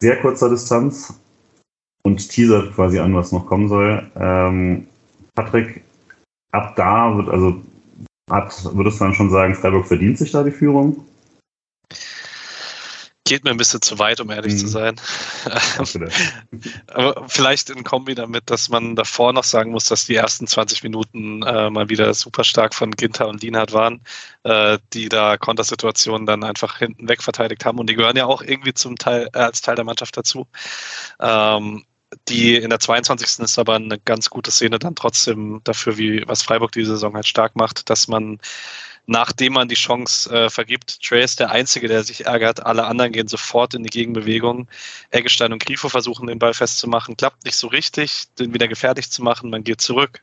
[0.00, 1.18] sehr kurzer Distanz
[2.04, 4.08] und teasert quasi an, was noch kommen soll.
[4.16, 4.86] Ähm,
[5.34, 5.82] Patrick,
[6.52, 7.60] ab da wird also
[8.30, 11.04] hat, würdest du dann schon sagen, Freiburg verdient sich da die Führung?
[13.26, 14.58] Geht mir ein bisschen zu weit, um ehrlich mhm.
[14.58, 14.96] zu sein.
[16.88, 20.82] Aber vielleicht in Kombi damit, dass man davor noch sagen muss, dass die ersten 20
[20.82, 24.00] Minuten äh, mal wieder super stark von Ginter und Lienhardt waren,
[24.44, 27.78] äh, die da Kontersituationen dann einfach hinten weg verteidigt haben.
[27.78, 30.46] Und die gehören ja auch irgendwie zum Teil, äh, als Teil der Mannschaft dazu.
[31.20, 31.84] Ähm,
[32.28, 33.40] die in der 22.
[33.40, 37.26] ist aber eine ganz gute Szene dann trotzdem dafür, wie was Freiburg diese Saison halt
[37.26, 38.38] stark macht, dass man
[39.06, 41.02] nachdem man die Chance äh, vergibt.
[41.02, 42.66] Trey ist der Einzige, der sich ärgert.
[42.66, 44.68] Alle anderen gehen sofort in die Gegenbewegung.
[45.10, 47.16] Eggestein und Grifo versuchen, den Ball festzumachen.
[47.16, 49.50] Klappt nicht so richtig, den wieder gefährlich zu machen.
[49.50, 50.22] Man geht zurück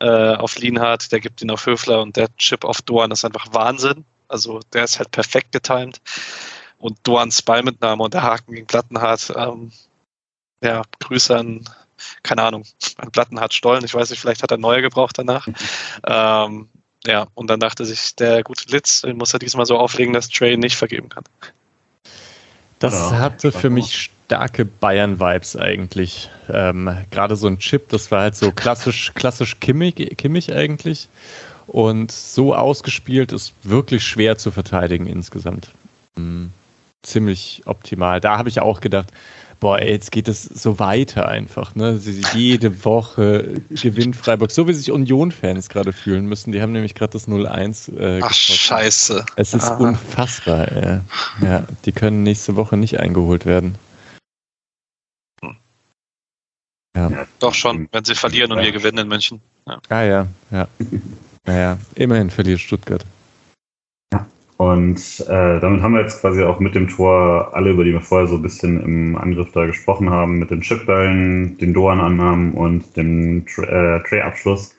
[0.00, 3.46] äh, auf Lienhardt, der gibt ihn auf Höfler und der Chip auf Doan ist einfach
[3.52, 4.04] Wahnsinn.
[4.28, 6.00] Also der ist halt perfekt getimt.
[6.78, 9.32] Und Doans Ballmitnahme und der Haken gegen Plattenhardt.
[9.36, 9.72] Ähm,
[10.62, 11.64] ja, Grüße an,
[12.22, 12.64] keine Ahnung,
[12.98, 13.84] an Plattenhardt Stollen.
[13.84, 15.48] Ich weiß nicht, vielleicht hat er neue gebraucht danach.
[16.06, 16.68] ähm,
[17.06, 20.28] ja, und dann dachte sich der gute Litz, den muss er diesmal so auflegen, dass
[20.28, 21.24] Trey nicht vergeben kann.
[22.78, 26.30] Das ja, hatte für mich starke Bayern-Vibes eigentlich.
[26.48, 31.08] Ähm, Gerade so ein Chip, das war halt so klassisch, klassisch Kimmich, Kimmich eigentlich.
[31.66, 35.70] Und so ausgespielt ist wirklich schwer zu verteidigen insgesamt.
[36.16, 36.52] Mhm.
[37.02, 38.20] Ziemlich optimal.
[38.20, 39.12] Da habe ich auch gedacht,
[39.62, 41.76] boah, ey, jetzt geht es so weiter einfach.
[41.76, 42.00] Ne?
[42.34, 46.50] Jede Woche gewinnt Freiburg, so wie sich Union-Fans gerade fühlen müssen.
[46.50, 49.24] Die haben nämlich gerade das 0-1 äh, Ach, scheiße.
[49.36, 49.76] Es ist Aha.
[49.76, 50.66] unfassbar.
[50.72, 51.00] Ey.
[51.42, 53.76] Ja, die können nächste Woche nicht eingeholt werden.
[56.96, 57.26] Ja.
[57.38, 59.40] Doch schon, wenn sie verlieren und wir gewinnen in München.
[59.68, 60.68] Ja, ah, ja, ja.
[61.46, 63.04] Naja, immerhin verliert Stuttgart.
[64.62, 68.00] Und äh, damit haben wir jetzt quasi auch mit dem Tor alle, über die wir
[68.00, 72.96] vorher so ein bisschen im Angriff da gesprochen haben, mit den Chipbällen, den Doan-Annahmen und
[72.96, 74.76] dem äh, Tray-Abschluss,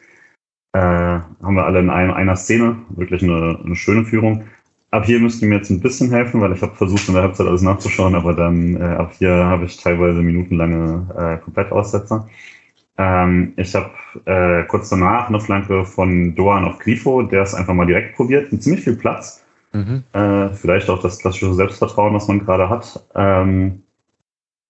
[0.72, 2.78] äh, haben wir alle in einem, einer Szene.
[2.91, 4.46] Wirklich eine, eine schöne Führung.
[4.91, 7.24] Ab hier müsst ihr mir jetzt ein bisschen helfen, weil ich habe versucht, in der
[7.24, 12.30] Halbzeit alles nachzuschauen, aber dann äh, ab hier habe ich teilweise minutenlange äh, Komplettaussetzer.
[12.98, 13.91] Ähm, ich habe
[14.24, 18.50] äh, kurz danach eine Flanke von Doan auf Grifo, der es einfach mal direkt probiert,
[18.54, 19.42] mit ziemlich viel Platz
[19.73, 20.03] Mhm.
[20.13, 23.03] Äh, vielleicht auch das klassische Selbstvertrauen, was man gerade hat.
[23.15, 23.83] Ähm,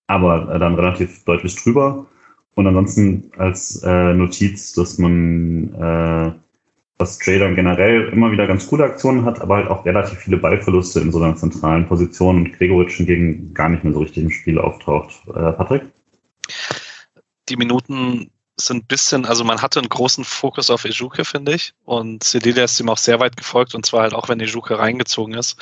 [0.07, 2.07] aber äh, dann relativ deutlich drüber.
[2.55, 6.31] Und ansonsten als äh, Notiz, dass man, äh,
[6.97, 10.99] dass Jay generell immer wieder ganz coole Aktionen hat, aber halt auch relativ viele Ballverluste
[10.99, 14.59] in so einer zentralen Position und Gregoritsch hingegen gar nicht mehr so richtig im Spiel
[14.59, 15.23] auftaucht.
[15.29, 15.83] Äh, Patrick?
[17.49, 21.73] Die Minuten sind ein bisschen, also man hatte einen großen Fokus auf Ejuke, finde ich.
[21.85, 25.33] Und Cedilia ist ihm auch sehr weit gefolgt und zwar halt auch, wenn Ejuke reingezogen
[25.35, 25.57] ist.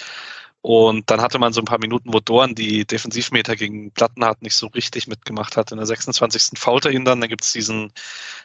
[0.61, 4.55] Und dann hatte man so ein paar Minuten, wo Dorn die Defensivmeter gegen Plattenhardt nicht
[4.55, 5.71] so richtig mitgemacht hat.
[5.71, 6.59] In der 26.
[6.59, 7.19] fault er ihn dann.
[7.21, 7.91] Da gibt es diesen,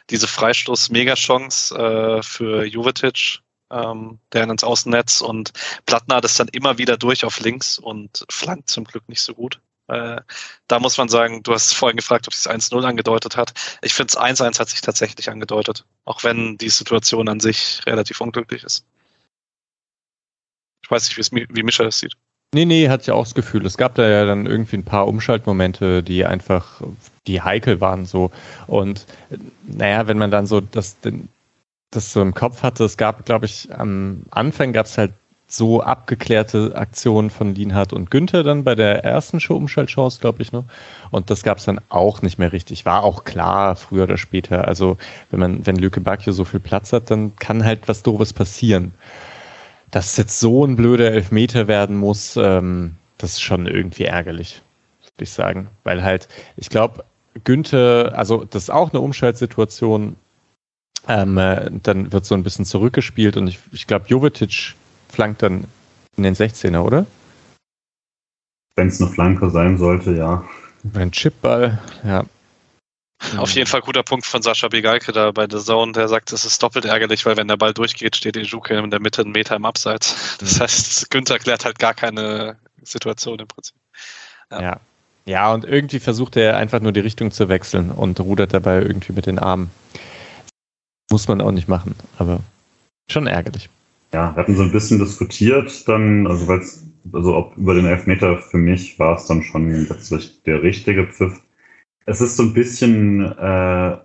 [0.09, 5.51] diese Freistoß-Mega-Chance äh, für Jovetic, ähm, der ins Außennetz und
[5.85, 9.33] Plattner hat es dann immer wieder durch auf links und flankt zum Glück nicht so
[9.33, 9.59] gut.
[9.87, 10.21] Äh,
[10.67, 13.53] da muss man sagen, du hast vorhin gefragt, ob sich 1-0 angedeutet hat.
[13.81, 18.19] Ich finde, es 1-1 hat sich tatsächlich angedeutet, auch wenn die Situation an sich relativ
[18.19, 18.85] unglücklich ist.
[20.83, 22.13] Ich weiß nicht, wie Mischa das sieht.
[22.53, 23.65] Nee, nee, hatte ich auch das Gefühl.
[23.65, 26.81] Es gab da ja dann irgendwie ein paar Umschaltmomente, die einfach,
[27.27, 28.31] die heikel waren so.
[28.67, 29.05] Und
[29.63, 30.95] naja, wenn man dann so das,
[31.91, 35.11] das so im Kopf hatte, es gab, glaube ich, am Anfang gab es halt
[35.49, 40.51] so abgeklärte Aktionen von Lienhardt und Günther dann bei der ersten Show Umschaltchance, glaube ich,
[40.51, 40.65] ne?
[41.09, 42.85] Und das gab es dann auch nicht mehr richtig.
[42.85, 44.67] War auch klar, früher oder später.
[44.67, 44.97] Also
[45.31, 48.93] wenn man, wenn Lüke Bacchio so viel Platz hat, dann kann halt was Doofes passieren.
[49.89, 54.61] Dass jetzt so ein blöder Elfmeter werden muss, ähm, das ist schon irgendwie ärgerlich,
[55.15, 55.69] würde ich sagen.
[55.85, 57.05] Weil halt, ich glaube,
[57.45, 60.17] Günther, also das ist auch eine Umschaltsituation,
[61.07, 64.75] ähm, äh, dann wird so ein bisschen zurückgespielt und ich, ich glaube, Jovetic
[65.09, 65.65] flankt dann
[66.17, 67.05] in den 16er, oder?
[68.75, 70.43] Wenn es eine Flanke sein sollte, ja.
[70.93, 72.25] Ein Chipball, ja.
[73.37, 76.45] Auf jeden Fall guter Punkt von Sascha Begalke da bei The Zone, der sagt, es
[76.45, 79.55] ist doppelt ärgerlich, weil wenn der Ball durchgeht, steht Ejuke in der Mitte einen Meter
[79.55, 80.37] im Abseits.
[80.37, 83.75] Das heißt, Günther klärt halt gar keine Situation im Prinzip.
[84.51, 84.61] Ja.
[84.61, 84.79] ja.
[85.25, 85.53] ja.
[85.53, 89.25] und irgendwie versucht er einfach nur die Richtung zu wechseln und rudert dabei irgendwie mit
[89.25, 89.71] den Armen.
[91.09, 92.41] Muss man auch nicht machen, aber
[93.09, 93.69] schon ärgerlich
[94.13, 96.61] ja, wir hatten so ein bisschen diskutiert dann, also weil
[97.13, 101.41] also ob über den Elfmeter für mich war es dann schon letztlich der richtige Pfiff.
[102.05, 103.97] Es ist so ein bisschen, äh,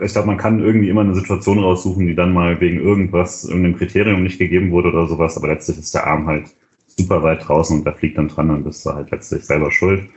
[0.00, 3.76] ich glaube, man kann irgendwie immer eine Situation raussuchen, die dann mal wegen irgendwas, irgendeinem
[3.76, 6.54] Kriterium nicht gegeben wurde oder sowas, aber letztlich ist der Arm halt
[6.86, 10.08] super weit draußen und der fliegt dann dran, dann bist du halt letztlich selber schuld.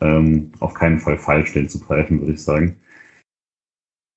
[0.00, 2.76] Ähm, auf keinen Fall falsch, den zu greifen, würde ich sagen.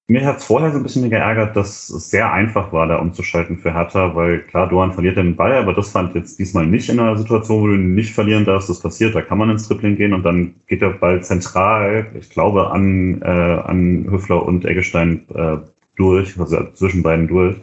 [0.10, 3.60] Mir hat es vorher so ein bisschen geärgert, dass es sehr einfach war, da umzuschalten
[3.60, 7.00] für Hertha, weil klar, Doan verliert den Ball, aber das fand jetzt diesmal nicht in
[7.00, 8.70] einer Situation, wo du nicht verlieren darfst.
[8.70, 12.32] Das passiert, da kann man ins Tripling gehen und dann geht der Ball zentral, ich
[12.32, 15.58] glaube, an, äh, an Höfler und Eggestein äh,
[15.96, 17.58] durch, also zwischen beiden durch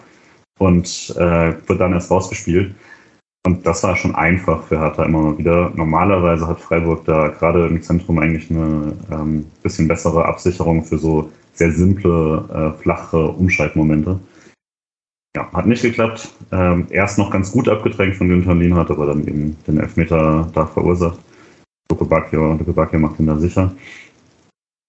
[0.59, 2.77] und äh, wird dann erst rausgespielt.
[3.47, 5.71] Und das war schon einfach für Hertha immer mal wieder.
[5.77, 11.31] Normalerweise hat Freiburg da gerade im Zentrum eigentlich eine ähm, bisschen bessere Absicherung für so
[11.53, 14.19] sehr simple, äh, flache Umschaltmomente.
[15.37, 16.29] Ja, hat nicht geklappt.
[16.51, 20.67] Ähm, erst noch ganz gut abgedrängt von Günther Lienhardt, aber dann eben den Elfmeter da
[20.67, 21.21] verursacht.
[21.89, 23.73] Luke Bacchio macht ihn da sicher.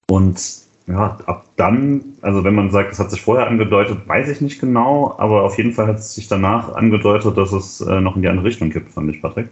[0.09, 4.39] Und ja, ab dann, also wenn man sagt, es hat sich vorher angedeutet, weiß ich
[4.39, 8.15] nicht genau, aber auf jeden Fall hat es sich danach angedeutet, dass es äh, noch
[8.15, 9.49] in die andere Richtung kippt, fand ich, Patrick.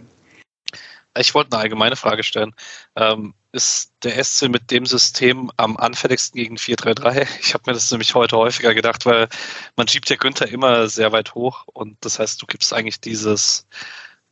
[1.18, 2.54] Ich wollte eine allgemeine Frage stellen.
[2.94, 7.26] Ähm, ist der SC mit dem System am anfälligsten gegen 4-3-3?
[7.40, 9.28] Ich habe mir das nämlich heute häufiger gedacht, weil
[9.76, 13.66] man schiebt ja Günther immer sehr weit hoch und das heißt, du gibst eigentlich dieses,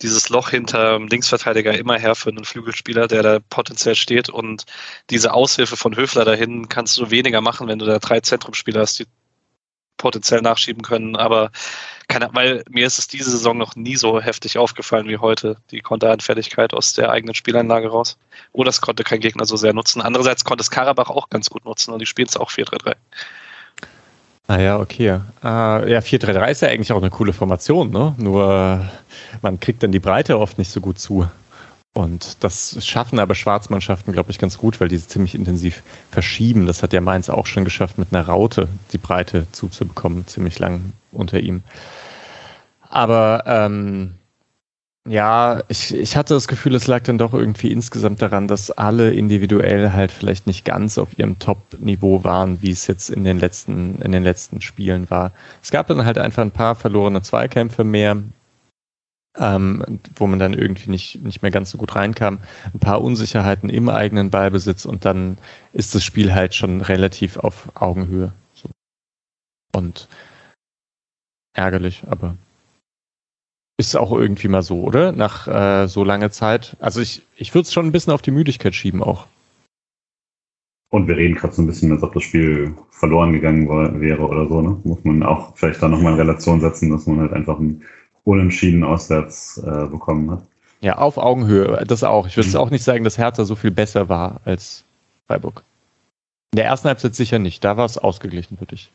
[0.05, 4.67] dieses Loch hinter dem Linksverteidiger immer her für einen Flügelspieler, der da potenziell steht und
[5.11, 8.99] diese Aushilfe von Höfler dahin kannst du weniger machen, wenn du da drei Zentrumspieler hast,
[9.01, 9.07] die
[9.97, 11.51] potenziell nachschieben können, aber
[12.09, 15.81] keine, weil mir ist es diese Saison noch nie so heftig aufgefallen wie heute, die
[15.81, 18.19] Konteranfälligkeit aus der eigenen Spieleinlage raus.
[18.53, 20.03] Oder es konnte kein Gegner so sehr nutzen.
[20.03, 22.97] Andererseits konnte es Karabach auch ganz gut nutzen und die spielen es auch 4-3-3.
[24.47, 25.21] Ah ja, okay.
[25.43, 28.15] Uh, ja, 4-3-3 ist ja eigentlich auch eine coole Formation, ne?
[28.19, 28.91] Nur
[29.41, 31.27] man kriegt dann die Breite oft nicht so gut zu.
[31.95, 36.67] Und das schaffen aber Schwarzmannschaften, glaube ich, ganz gut, weil die ziemlich intensiv verschieben.
[36.67, 40.93] Das hat ja Mainz auch schon geschafft, mit einer Raute die Breite zuzubekommen, ziemlich lang
[41.13, 41.63] unter ihm.
[42.91, 44.15] Aber ähm,
[45.07, 49.13] ja, ich, ich hatte das Gefühl, es lag dann doch irgendwie insgesamt daran, dass alle
[49.13, 54.01] individuell halt vielleicht nicht ganz auf ihrem Top-Niveau waren, wie es jetzt in den letzten,
[54.01, 55.33] in den letzten Spielen war.
[55.63, 58.17] Es gab dann halt einfach ein paar verlorene Zweikämpfe mehr,
[59.37, 62.41] ähm, wo man dann irgendwie nicht, nicht mehr ganz so gut reinkam.
[62.73, 65.37] Ein paar Unsicherheiten im eigenen Ballbesitz und dann
[65.75, 68.33] ist das Spiel halt schon relativ auf Augenhöhe.
[68.55, 68.71] So.
[69.75, 70.09] Und
[71.53, 72.39] ärgerlich, aber
[73.77, 75.13] ist auch irgendwie mal so, oder?
[75.13, 76.77] Nach äh, so langer Zeit.
[76.81, 79.27] Also ich, ich würde es schon ein bisschen auf die Müdigkeit schieben auch.
[80.91, 84.23] Und wir reden gerade so ein bisschen, als ob das Spiel verloren gegangen war, wäre
[84.23, 84.61] oder so.
[84.61, 84.81] Ne?
[84.85, 87.83] Muss man auch vielleicht da nochmal in Relation setzen, dass man halt einfach ein
[88.23, 90.47] Unentschieden auswärts äh, bekommen hat.
[90.81, 92.27] Ja, auf Augenhöhe, das auch.
[92.29, 92.57] Ich würde mhm.
[92.57, 94.85] auch nicht sagen, dass Hertha so viel besser war als
[95.27, 95.65] Freiburg.
[96.53, 97.65] In der ersten Halbzeit sicher nicht.
[97.65, 98.93] Da war es ausgeglichen, würde ich.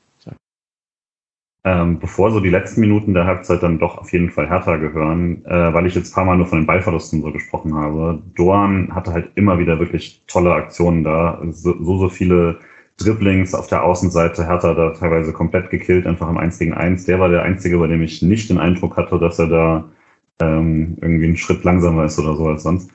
[1.66, 5.44] Ähm, bevor so die letzten Minuten der Halbzeit dann doch auf jeden Fall Hertha gehören,
[5.46, 8.22] äh, weil ich jetzt ein paar Mal nur von den Ballverlusten so gesprochen habe.
[8.36, 11.42] Doan hatte halt immer wieder wirklich tolle Aktionen da.
[11.52, 12.60] So, so, so viele
[12.98, 17.06] Dribblings auf der Außenseite Hertha da teilweise komplett gekillt, einfach im 1 gegen 1.
[17.06, 19.90] Der war der Einzige, bei dem ich nicht den Eindruck hatte, dass er da
[20.42, 22.92] ähm, irgendwie einen Schritt langsamer ist oder so als sonst.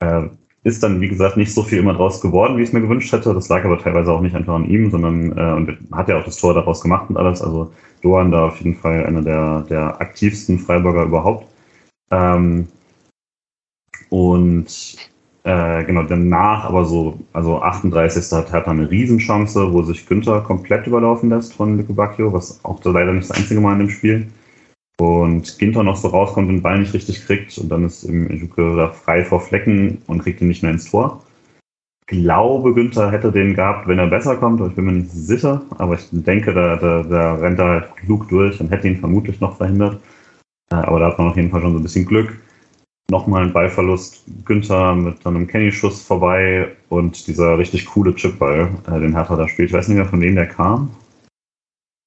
[0.00, 0.28] Äh,
[0.68, 3.12] ist dann, wie gesagt, nicht so viel immer draus geworden, wie ich es mir gewünscht
[3.12, 3.34] hätte.
[3.34, 6.24] Das lag aber teilweise auch nicht einfach an ihm, sondern äh, und hat ja auch
[6.24, 7.42] das Tor daraus gemacht und alles.
[7.42, 11.46] Also Doan da auf jeden Fall einer der, der aktivsten Freiburger überhaupt.
[12.10, 12.68] Ähm,
[14.10, 14.96] und
[15.44, 18.30] äh, genau, danach aber so, also 38.
[18.32, 22.84] hat Hertha eine Riesenchance, wo sich Günther komplett überlaufen lässt von Lücke Bacchio, was auch
[22.84, 24.26] leider nicht das einzige Mal in dem Spiel.
[25.00, 28.76] Und Ginter noch so rauskommt und den Ball nicht richtig kriegt und dann ist Juke
[28.76, 31.22] da frei vor Flecken und kriegt ihn nicht mehr ins Tor.
[32.10, 35.10] Ich glaube, Günther hätte den gehabt, wenn er besser kommt, aber ich bin mir nicht
[35.10, 35.62] sicher.
[35.76, 39.40] Aber ich denke, da, da, da rennt er halt klug durch und hätte ihn vermutlich
[39.40, 40.00] noch verhindert.
[40.70, 42.40] Äh, aber da hat man auf jeden Fall schon so ein bisschen Glück.
[43.10, 44.24] Nochmal ein Ballverlust.
[44.46, 49.68] Günther mit einem Kenny-Schuss vorbei und dieser richtig coole Chipball, äh, den Hertha da spielt.
[49.68, 50.90] Ich weiß nicht mehr, von wem der kam.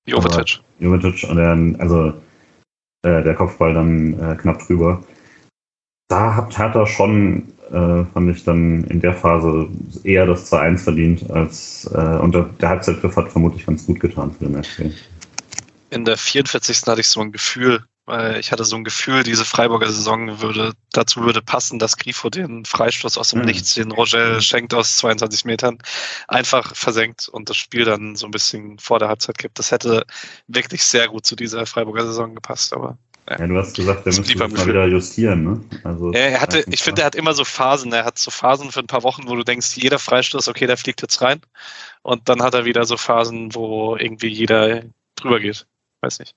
[0.08, 0.62] Jovetic.
[0.80, 1.30] Jovetic.
[1.30, 2.14] Und der, also
[3.04, 5.04] äh, der Kopfball dann äh, knapp drüber.
[6.08, 9.70] Da hat Hertha schon, äh, fand ich dann in der Phase
[10.04, 14.46] eher das 2-1 verdient, als äh, und der, Halbzeitgriff hat vermutlich ganz gut getan für
[14.46, 14.92] den FC.
[15.90, 16.84] In der 44.
[16.86, 20.74] hatte ich so ein Gefühl, weil ich hatte so ein Gefühl, diese Freiburger Saison würde
[20.92, 23.46] dazu würde passen, dass Grifo den Freistoß aus dem mhm.
[23.46, 25.78] Nichts, den Roger schenkt aus 22 Metern,
[26.28, 29.60] einfach versenkt und das Spiel dann so ein bisschen vor der Halbzeit gibt.
[29.60, 30.06] Das hätte
[30.48, 32.98] wirklich sehr gut zu dieser Freiburger Saison gepasst, aber
[33.30, 35.62] ja, ja du hast gesagt, der müsste mal wieder justieren, ne?
[35.86, 37.94] Also, er hatte, ich finde, er hat immer so Phasen.
[37.94, 40.76] Er hat so Phasen für ein paar Wochen, wo du denkst, jeder Freistoß, okay, der
[40.76, 41.40] fliegt jetzt rein.
[42.02, 44.84] Und dann hat er wieder so Phasen, wo irgendwie jeder
[45.16, 45.66] drüber geht.
[46.02, 46.36] Weiß nicht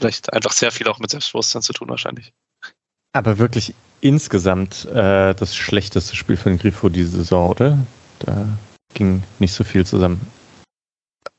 [0.00, 2.32] vielleicht einfach sehr viel auch mit Selbstbewusstsein zu tun wahrscheinlich.
[3.12, 7.78] Aber wirklich insgesamt äh, das schlechteste Spiel für den Grifo diese Saison, oder?
[8.20, 8.46] Da
[8.94, 10.20] ging nicht so viel zusammen.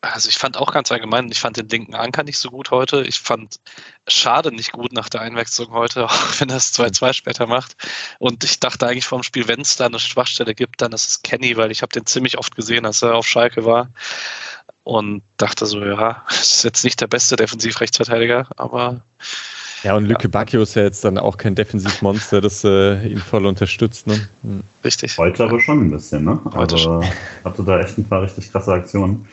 [0.03, 3.03] Also ich fand auch ganz allgemein, ich fand den linken Anker nicht so gut heute.
[3.03, 3.59] Ich fand
[4.07, 7.75] Schade nicht gut nach der Einwechslung heute, auch wenn er es 2-2 später macht.
[8.19, 11.07] Und ich dachte eigentlich vor dem Spiel, wenn es da eine Schwachstelle gibt, dann ist
[11.07, 13.89] es Kenny, weil ich habe den ziemlich oft gesehen, als er auf Schalke war
[14.83, 19.01] und dachte so, ja, ist jetzt nicht der beste Defensivrechtsverteidiger, aber.
[19.83, 20.29] Ja, und Lücke ja.
[20.29, 24.05] Bacchio ist ja jetzt dann auch kein Defensivmonster, das äh, ihn voll unterstützt.
[24.05, 24.27] Ne?
[24.43, 24.61] Hm.
[24.83, 25.17] Richtig.
[25.17, 26.39] Heute aber schon ein bisschen, ne?
[26.53, 27.03] Heute also
[27.43, 29.27] hatte da echt ein paar richtig krasse Aktionen.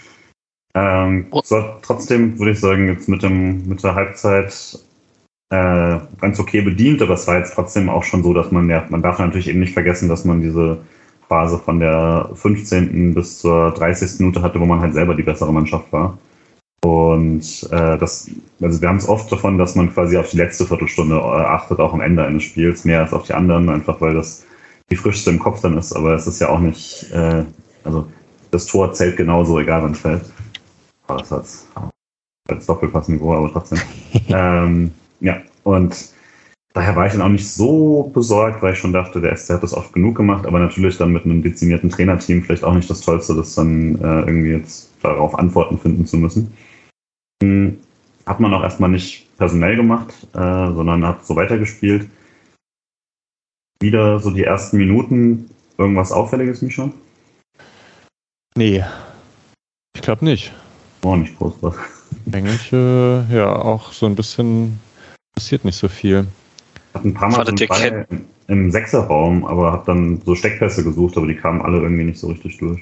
[0.75, 1.43] Ähm, oh.
[1.45, 4.79] so, trotzdem würde ich sagen, jetzt mit, dem, mit der Halbzeit
[5.51, 8.87] äh, ganz okay bedient, aber es war jetzt trotzdem auch schon so, dass man ja,
[8.89, 10.79] man darf natürlich eben nicht vergessen, dass man diese
[11.29, 13.15] Phase von der 15.
[13.15, 14.21] bis zur 30.
[14.21, 16.19] Minute hatte, wo man halt selber die bessere Mannschaft war.
[16.85, 20.65] Und äh, das, also wir haben es oft davon, dass man quasi auf die letzte
[20.65, 24.15] Viertelstunde äh, achtet, auch am Ende eines Spiels, mehr als auf die anderen, einfach weil
[24.15, 24.47] das
[24.91, 25.93] die frischste im Kopf dann ist.
[25.95, 27.45] Aber es ist ja auch nicht, äh,
[27.85, 28.07] also
[28.51, 30.23] das Tor zählt genauso, egal wann es fällt.
[31.09, 31.69] Aber das als,
[32.49, 33.81] als Doppelpassniveau, aber trotzdem.
[34.29, 36.13] ähm, ja, und
[36.75, 39.63] daher war ich dann auch nicht so besorgt, weil ich schon dachte, der SC hat
[39.63, 43.01] das oft genug gemacht, aber natürlich dann mit einem dezimierten Trainerteam vielleicht auch nicht das
[43.01, 46.53] Tollste, das dann äh, irgendwie jetzt darauf Antworten finden zu müssen.
[47.43, 47.79] Hm,
[48.27, 52.09] hat man auch erstmal nicht personell gemacht, äh, sondern hat so weitergespielt.
[53.81, 56.91] Wieder so die ersten Minuten, irgendwas Auffälliges, Micha?
[58.57, 58.85] Nee,
[59.95, 60.53] ich glaube nicht.
[61.03, 61.77] Auch nicht groß was.
[62.33, 64.81] Eigentlich, äh, ja, auch so ein bisschen
[65.35, 66.27] passiert nicht so viel.
[66.95, 68.07] Hat ein paar Mal so Ball
[68.49, 72.29] im Sechserraum, aber hab dann so Steckpässe gesucht, aber die kamen alle irgendwie nicht so
[72.29, 72.81] richtig durch.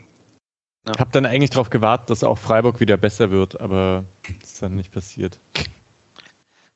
[0.87, 0.99] Ja.
[0.99, 4.05] Hab dann eigentlich darauf gewartet, dass auch Freiburg wieder besser wird, aber
[4.41, 5.41] das ist dann nicht passiert.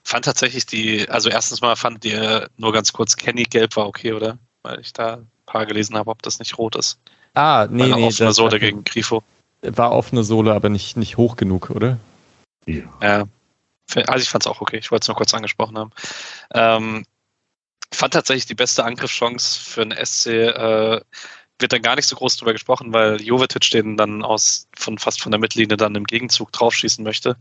[0.03, 4.13] Fand tatsächlich die, also erstens mal fand ihr nur ganz kurz Kenny gelb war okay,
[4.13, 4.39] oder?
[4.63, 6.99] Weil ich da ein paar gelesen habe, ob das nicht rot ist.
[7.35, 8.07] Ah, nee, Weil nee.
[8.07, 9.23] Offene Sohle gegen Grifo.
[9.63, 11.99] War offene Sohle, aber nicht, nicht hoch genug, oder?
[12.67, 12.83] Ja.
[13.01, 13.25] ja.
[14.07, 15.91] Also ich fand es auch okay, ich wollte es nur kurz angesprochen haben.
[16.55, 17.05] Ähm,
[17.93, 20.27] fand tatsächlich die beste Angriffschance für den SC.
[20.27, 21.01] Äh,
[21.61, 25.21] wird dann gar nicht so groß drüber gesprochen, weil Jovetic den dann aus von fast
[25.23, 27.37] von der Mittellinie dann im Gegenzug draufschießen möchte.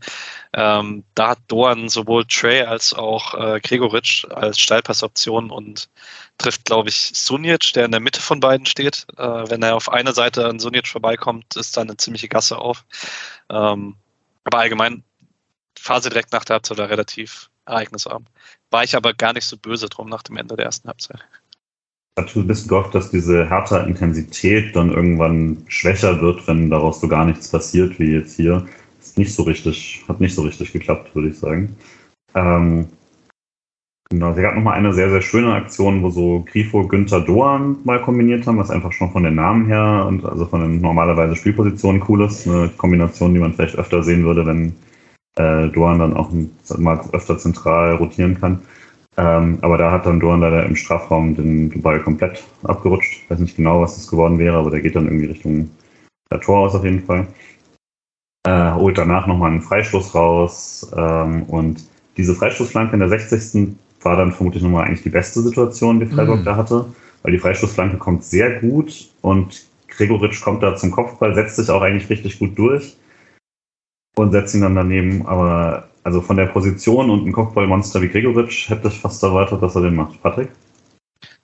[0.52, 5.88] Ähm, da hat Doan sowohl Trey als auch äh, Gregoritsch als Steilpassoption und
[6.38, 9.06] trifft, glaube ich, Sunic, der in der Mitte von beiden steht.
[9.16, 12.84] Äh, wenn er auf eine Seite an Sunic vorbeikommt, ist dann eine ziemliche Gasse auf.
[13.48, 13.96] Ähm,
[14.44, 15.04] aber allgemein
[15.78, 18.24] Phase direkt nach der Halbzeit war relativ ereignisarm.
[18.70, 21.20] War ich aber gar nicht so böse drum nach dem Ende der ersten Halbzeit.
[22.18, 27.00] Hast du ein bisschen gehofft, dass diese härter Intensität dann irgendwann schwächer wird, wenn daraus
[27.00, 28.66] so gar nichts passiert, wie jetzt hier?
[29.00, 31.76] Ist nicht so richtig, hat nicht so richtig geklappt, würde ich sagen.
[32.34, 32.88] Ähm,
[34.12, 38.02] Genau, es gab nochmal eine sehr, sehr schöne Aktion, wo so Grifo, Günther, Doan mal
[38.02, 42.02] kombiniert haben, was einfach schon von den Namen her und also von den normalerweise Spielpositionen
[42.08, 42.44] cool ist.
[42.44, 44.74] Eine Kombination, die man vielleicht öfter sehen würde, wenn
[45.40, 46.30] äh, Doan dann auch
[46.78, 48.60] mal öfter zentral rotieren kann.
[49.16, 53.22] Ähm, aber da hat dann Doan leider im Strafraum den Ball komplett abgerutscht.
[53.22, 55.70] Ich weiß nicht genau, was das geworden wäre, aber der geht dann irgendwie Richtung
[56.30, 57.26] der Tor aus auf jeden Fall.
[58.46, 61.84] Äh, holt danach nochmal einen Freistoß raus ähm, und
[62.16, 66.40] diese Freistoßflanke in der 60 war dann vermutlich nochmal eigentlich die beste Situation, die Freiburg
[66.40, 66.44] mhm.
[66.44, 66.86] da hatte,
[67.22, 71.82] weil die Freistoßflanke kommt sehr gut und Gregoritsch kommt da zum Kopfball, setzt sich auch
[71.82, 72.96] eigentlich richtig gut durch
[74.20, 75.26] und setzt ihn dann daneben.
[75.26, 79.74] Aber also von der Position und ein Kopfballmonster wie Gregoritsch hätte ich fast erwartet, dass
[79.74, 80.22] er den macht.
[80.22, 80.48] Patrick?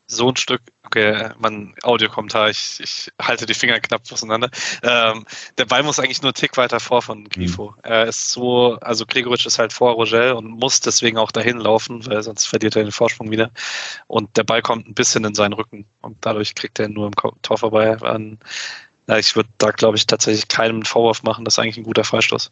[0.09, 4.51] so ein Stück, okay, mein Audiokommentar, ich, ich halte die Finger knapp auseinander.
[4.83, 5.27] Ähm,
[5.59, 7.71] der Ball muss eigentlich nur einen Tick weiter vor von Grifo.
[7.71, 7.81] Mhm.
[7.83, 12.07] Er ist so, also Gregoritsch ist halt vor Rogel und muss deswegen auch dahin laufen,
[12.07, 13.51] weil sonst verliert er den Vorsprung wieder.
[14.07, 17.07] Und der Ball kommt ein bisschen in seinen Rücken und dadurch kriegt er ihn nur
[17.07, 17.97] im Tor vorbei.
[18.03, 18.39] An,
[19.07, 21.45] na, ich würde da, glaube ich, tatsächlich keinen Vorwurf machen.
[21.45, 22.51] Das ist eigentlich ein guter Freistoß.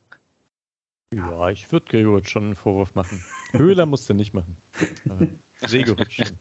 [1.13, 3.25] Ja, ich würde Gregoritsch schon einen Vorwurf machen.
[3.53, 4.57] Höhler musste nicht machen.
[5.61, 6.33] Gregoritsch.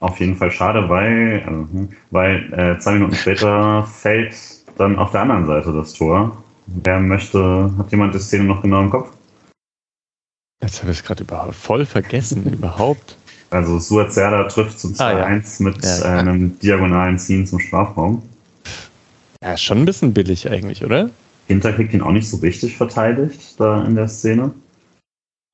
[0.00, 4.34] Auf jeden Fall schade, weil, also, weil äh, zwei Minuten später fällt
[4.78, 6.42] dann auf der anderen Seite das Tor.
[6.66, 9.10] Wer möchte, hat jemand die Szene noch genau im Kopf?
[10.60, 13.16] Jetzt habe ich es gerade überhaupt voll vergessen, überhaupt.
[13.50, 15.40] Also Suat Serda trifft zum 2-1 ah, ja.
[15.60, 16.18] mit ja, ja.
[16.18, 18.22] einem diagonalen Ziehen zum Strafraum.
[19.42, 21.10] Ja, schon ein bisschen billig eigentlich, oder?
[21.46, 24.52] Hinter kriegt ihn auch nicht so richtig verteidigt da in der Szene.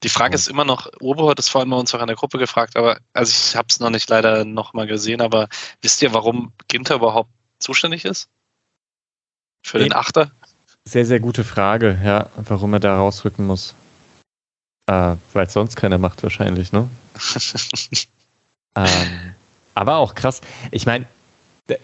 [0.02, 2.38] Die Frage ist immer noch, Obo hat es vorhin bei uns auch in der Gruppe
[2.38, 5.48] gefragt, aber also ich habe es noch nicht leider noch mal gesehen, aber
[5.80, 7.30] wisst ihr, warum Ginter überhaupt
[7.60, 8.28] zuständig ist?
[9.64, 10.32] Für den Achter?
[10.84, 13.76] Sehr, sehr gute Frage, ja, warum er da rausrücken muss.
[14.86, 16.88] Äh, Weil es sonst keiner macht wahrscheinlich, ne?
[18.76, 19.34] ähm,
[19.74, 20.40] aber auch krass.
[20.70, 21.06] Ich meine,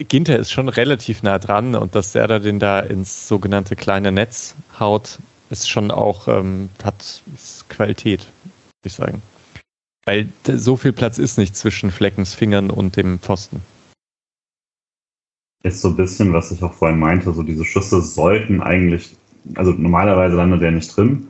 [0.07, 4.11] Ginter ist schon relativ nah dran und dass der da den da ins sogenannte kleine
[4.11, 5.19] Netz haut,
[5.49, 7.23] ist schon auch, ähm, hat
[7.69, 9.21] Qualität, würde ich sagen.
[10.05, 13.61] Weil so viel Platz ist nicht zwischen Fleckens Fingern und dem Pfosten.
[15.63, 19.15] Ist so ein bisschen, was ich auch vorhin meinte, so diese Schüsse sollten eigentlich,
[19.55, 21.27] also normalerweise landet der nicht drin,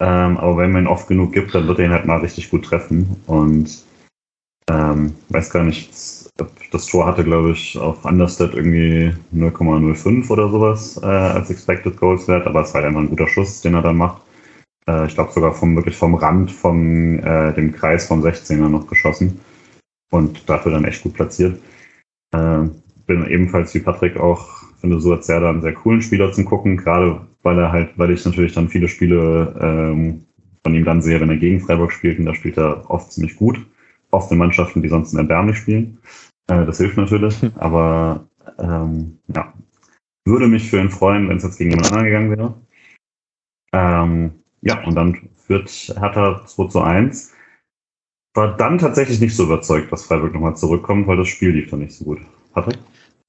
[0.00, 2.50] ähm, aber wenn man ihn oft genug gibt, dann wird er ihn halt mal richtig
[2.50, 3.84] gut treffen und
[4.70, 5.90] ähm, weiß gar nicht,
[6.70, 12.28] das Tor hatte, glaube ich, auf Understat irgendwie 0,05 oder sowas äh, als Expected Goals
[12.28, 14.22] Wert, aber es war halt einfach ein guter Schuss, den er dann macht.
[14.88, 18.86] Äh, ich glaube sogar vom, wirklich vom Rand von äh, dem Kreis vom 16er noch
[18.86, 19.40] geschossen
[20.10, 21.60] und dafür dann echt gut platziert.
[22.32, 22.64] Äh,
[23.06, 27.20] bin ebenfalls wie Patrick auch, finde so als einen sehr coolen Spieler zum Gucken, gerade
[27.42, 30.24] weil er halt, weil ich natürlich dann viele Spiele ähm,
[30.64, 33.36] von ihm dann sehe, wenn er gegen Freiburg spielt und da spielt er oft ziemlich
[33.36, 33.64] gut
[34.10, 35.98] oft in Mannschaften, die sonst in erbärmlich spielen.
[36.48, 39.52] Äh, das hilft natürlich, aber ähm, ja,
[40.24, 42.54] würde mich für ihn freuen, wenn es jetzt gegen jemand anderen gegangen wäre.
[43.72, 47.34] Ähm, ja, und dann führt Hertha 2 zu 1.
[48.34, 51.80] War dann tatsächlich nicht so überzeugt, dass Freiburg nochmal zurückkommt, weil das Spiel lief dann
[51.80, 52.20] nicht so gut.
[52.52, 52.78] Patrick?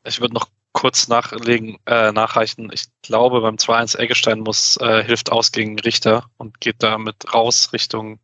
[0.06, 2.71] Ich würde noch kurz nachlegen, äh, nachreichen.
[2.71, 7.73] Ich glaube, beim 2-1 Eggestein muss, äh, hilft aus gegen Richter und geht damit raus
[7.73, 8.17] Richtung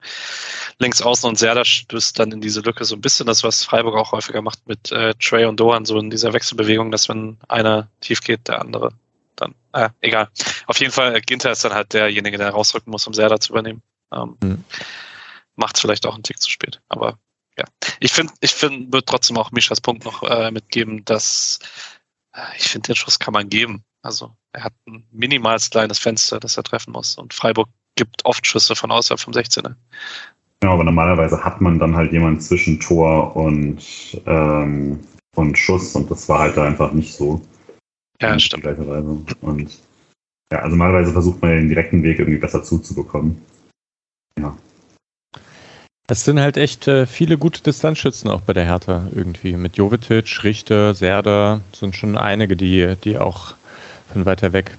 [0.80, 3.96] links außen und Serda stößt dann in diese Lücke so ein bisschen das, was Freiburg
[3.98, 7.90] auch häufiger macht mit äh, Trey und Dohan, so in dieser Wechselbewegung, dass wenn einer
[8.00, 8.94] tief geht, der andere
[9.36, 10.30] dann, äh, egal.
[10.68, 13.82] Auf jeden Fall, Ginter ist dann halt derjenige, der rausrücken muss, um Serda zu übernehmen.
[14.14, 14.64] Ähm, mhm.
[15.58, 17.20] Macht vielleicht auch einen Tick zu spät, aber
[17.58, 17.66] ja.
[18.00, 21.60] Ich finde, ich finde, würde trotzdem auch Mischas Punkt noch äh, mitgeben, dass
[22.58, 23.84] ich finde, den Schuss kann man geben.
[24.02, 27.18] Also er hat ein minimals kleines Fenster, das er treffen muss.
[27.18, 29.76] Und Freiburg gibt oft Schüsse von außerhalb vom 16er.
[30.64, 33.82] Ja, aber normalerweise hat man dann halt jemanden zwischen Tor und,
[34.26, 35.00] ähm,
[35.36, 37.42] und Schuss und das war halt da einfach nicht so.
[38.22, 38.66] Ja, stimmt.
[39.42, 39.80] Und
[40.52, 43.42] ja, also normalerweise versucht man den direkten Weg irgendwie besser zuzubekommen.
[44.40, 44.56] Ja.
[46.08, 49.54] Es sind halt echt äh, viele gute Distanzschützen auch bei der Hertha irgendwie.
[49.54, 53.56] Mit Jovetic, Richter, Serda sind schon einige, die, die auch
[54.14, 54.78] von weiter weg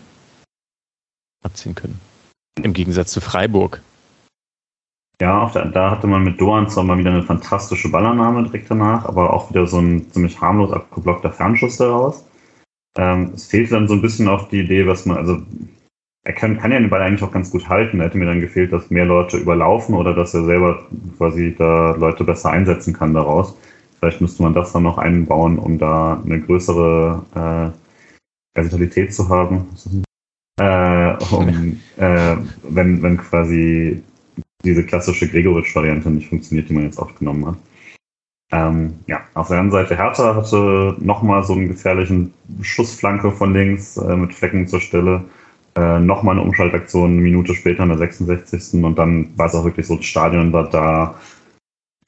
[1.43, 2.01] abziehen können.
[2.63, 3.83] Im Gegensatz zu Freiburg.
[5.21, 9.05] Ja, der, da hatte man mit Doan zwar mal wieder eine fantastische Ballannahme direkt danach,
[9.07, 12.25] aber auch wieder so ein ziemlich harmlos abgeblockter Fernschuss daraus.
[12.97, 15.39] Ähm, es fehlt dann so ein bisschen auch die Idee, was man, also
[16.27, 17.99] er kann, kann ja den Ball eigentlich auch ganz gut halten.
[17.99, 20.83] Da hätte mir dann gefehlt, dass mehr Leute überlaufen oder dass er selber
[21.19, 23.57] quasi da Leute besser einsetzen kann daraus.
[24.01, 29.67] Vielleicht müsste man das dann noch einbauen, um da eine größere äh, Vertikalität zu haben.
[30.59, 32.37] Äh, um, äh,
[32.71, 34.03] wenn, wenn quasi
[34.65, 37.57] diese klassische Gregoritsch-Variante nicht funktioniert, die man jetzt oft genommen hat.
[38.51, 43.97] Ähm, ja, auf der anderen Seite Hertha hatte nochmal so einen gefährlichen Schussflanke von links
[43.97, 45.25] äh, mit Flecken zur Stelle.
[45.77, 48.83] Äh, nochmal eine Umschaltaktion eine Minute später in der 66.
[48.83, 51.21] Und dann war es auch wirklich so, das Stadion war da.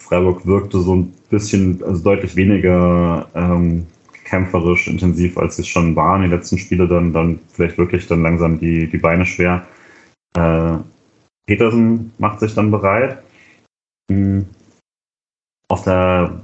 [0.01, 3.87] Freiburg wirkte so ein bisschen, also deutlich weniger ähm,
[4.25, 6.23] kämpferisch intensiv, als es schon waren.
[6.23, 9.67] Die letzten Spiele dann, dann vielleicht wirklich dann langsam die, die Beine schwer.
[10.35, 10.79] Äh,
[11.47, 13.23] Petersen macht sich dann bereit.
[14.11, 14.47] Mhm.
[15.69, 16.41] Auf der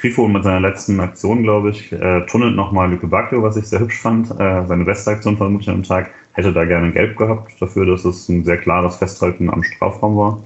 [0.00, 3.80] Grifo mit seiner letzten Aktion, glaube ich, äh, tunnelt nochmal Lücke Bacchio, was ich sehr
[3.80, 4.30] hübsch fand.
[4.30, 6.10] Äh, seine beste Aktion vermutlich am Tag.
[6.32, 10.42] Hätte da gerne Gelb gehabt dafür, dass es ein sehr klares Festhalten am Strafraum war.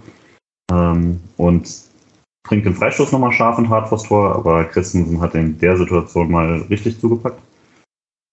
[0.72, 1.68] Ähm, und
[2.44, 6.30] bringt den Freistoß nochmal scharf und hart vors Tor, aber Christensen hat in der Situation
[6.30, 7.40] mal richtig zugepackt.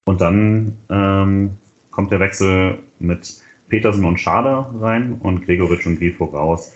[0.06, 1.58] Und dann ähm,
[1.92, 6.76] kommt der Wechsel mit Petersen und Schade rein und Gregoritsch und Grifo raus.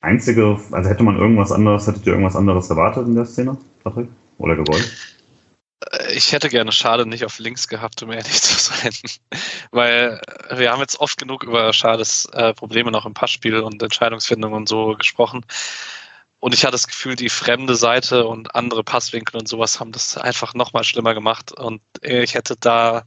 [0.00, 4.08] Einzige, also hätte man irgendwas anderes, hättet ihr irgendwas anderes erwartet in der Szene, Patrick?
[4.38, 4.90] Oder gewollt?
[5.92, 8.92] Äh, ich hätte gerne Schade nicht auf links gehabt, um ehrlich zu sein.
[9.70, 10.20] Weil
[10.50, 14.68] wir haben jetzt oft genug über Schades äh, Probleme noch im Passspiel und Entscheidungsfindung und
[14.68, 15.44] so gesprochen.
[16.38, 20.16] Und ich hatte das Gefühl, die fremde Seite und andere Passwinkel und sowas haben das
[20.16, 21.52] einfach nochmal schlimmer gemacht.
[21.52, 23.04] Und ich hätte da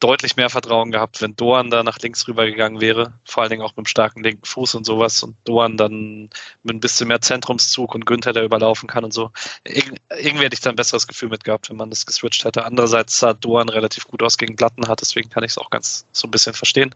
[0.00, 3.72] deutlich mehr Vertrauen gehabt, wenn Doan da nach links rübergegangen wäre, vor allen Dingen auch
[3.72, 6.30] mit einem starken linken Fuß und sowas und Doan dann
[6.62, 9.32] mit ein bisschen mehr Zentrumszug und Günther, der überlaufen kann und so.
[9.64, 9.82] Ir
[10.20, 12.64] irgendwie hätte ich da ein besseres Gefühl mit gehabt, wenn man das geswitcht hätte.
[12.64, 16.28] Andererseits sah Doan relativ gut aus gegen Glattenhardt, deswegen kann ich es auch ganz so
[16.28, 16.94] ein bisschen verstehen.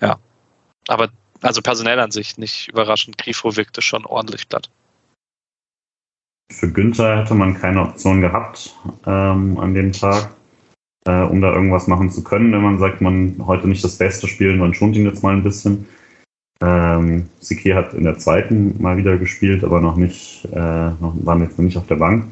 [0.00, 0.18] Ja,
[0.88, 1.08] aber
[1.40, 3.16] also personell an sich nicht überraschend.
[3.18, 4.70] Grifo wirkte schon ordentlich platt.
[6.50, 8.74] Für Günther hätte man keine Option gehabt
[9.06, 10.34] ähm, an dem Tag
[11.08, 12.52] äh, um da irgendwas machen zu können.
[12.52, 15.42] Wenn man sagt, man heute nicht das Beste spielen, man schont ihn jetzt mal ein
[15.42, 15.86] bisschen.
[16.60, 21.40] Ähm, Sikir hat in der zweiten mal wieder gespielt, aber noch nicht, äh, noch, waren
[21.40, 22.26] jetzt noch nicht auf der Bank.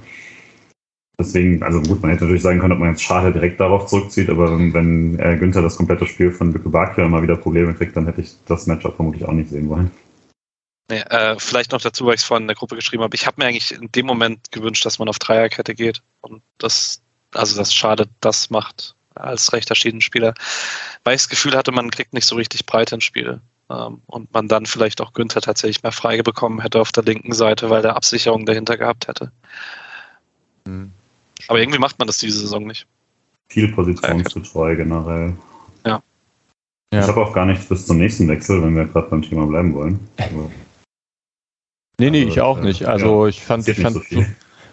[1.18, 4.28] Deswegen, also gut, man hätte natürlich sagen können, ob man jetzt Schade direkt darauf zurückzieht,
[4.28, 8.04] aber wenn, äh, Günther das komplette Spiel von Lücke Bakir mal wieder Probleme kriegt, dann
[8.04, 9.90] hätte ich das Matchup vermutlich auch nicht sehen wollen.
[10.90, 13.14] Nee, äh, vielleicht noch dazu, weil ich es vorhin in der Gruppe geschrieben habe.
[13.14, 17.00] Ich habe mir eigentlich in dem Moment gewünscht, dass man auf Dreierkette geht und das
[17.36, 20.34] also das schade, das macht als rechter Schiedenspieler,
[21.04, 23.40] weil ich das Gefühl hatte, man kriegt nicht so richtig breit ins Spiel.
[23.68, 27.32] Ähm, und man dann vielleicht auch Günther tatsächlich mehr frei bekommen hätte auf der linken
[27.32, 29.32] Seite, weil der Absicherung dahinter gehabt hätte.
[30.66, 30.92] Mhm.
[31.48, 32.86] Aber irgendwie macht man das diese Saison nicht.
[33.48, 35.36] Viel positionsgetreu generell.
[35.84, 36.02] Ja.
[36.92, 37.06] Ich ja.
[37.08, 40.08] habe auch gar nichts bis zum nächsten Wechsel, wenn wir gerade beim Thema bleiben wollen.
[40.18, 40.50] Aber
[41.98, 42.84] nee, nee, also, ich auch nicht.
[42.86, 44.24] Also ja, ich fand, ich fand so,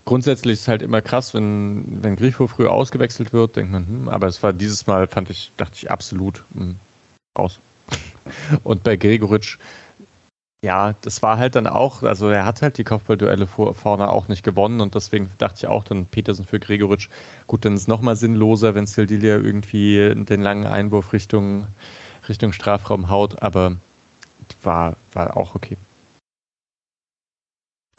[0.06, 4.10] grundsätzlich ist es halt immer krass, wenn, wenn Grifo früh ausgewechselt wird, denkt man, hm,
[4.10, 6.78] aber es war dieses Mal, fand ich, dachte ich absolut hm,
[7.38, 7.60] raus.
[8.64, 9.58] Und bei Gregoritsch,
[10.64, 14.30] ja, das war halt dann auch, also er hat halt die Kopfballduelle vor, vorne auch
[14.30, 17.10] nicht gewonnen und deswegen dachte ich auch dann Petersen für Gregoritsch,
[17.48, 21.68] gut, dann ist es nochmal sinnloser, wenn Sildilia irgendwie den langen Einwurf Richtung,
[22.30, 23.76] Richtung Strafraum haut, aber
[24.62, 25.76] war, war auch okay.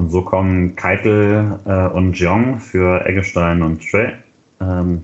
[0.01, 4.15] Und so kommen Keitel äh, und Jeong für Eggestein und Trey.
[4.61, 5.03] Ähm,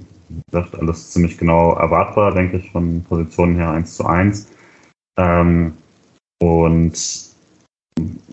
[0.51, 4.49] das ist alles ziemlich genau erwartbar, denke ich, von Positionen her 1 zu 1.
[5.17, 5.75] Ähm,
[6.41, 7.31] und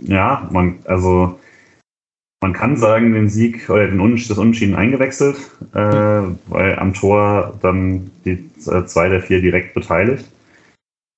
[0.01, 1.39] ja, man, also
[2.41, 5.37] man kann sagen, den Sieg oder den Unsch das Unentschieden eingewechselt,
[5.73, 10.29] äh, weil am Tor dann die äh, zwei der vier direkt beteiligt.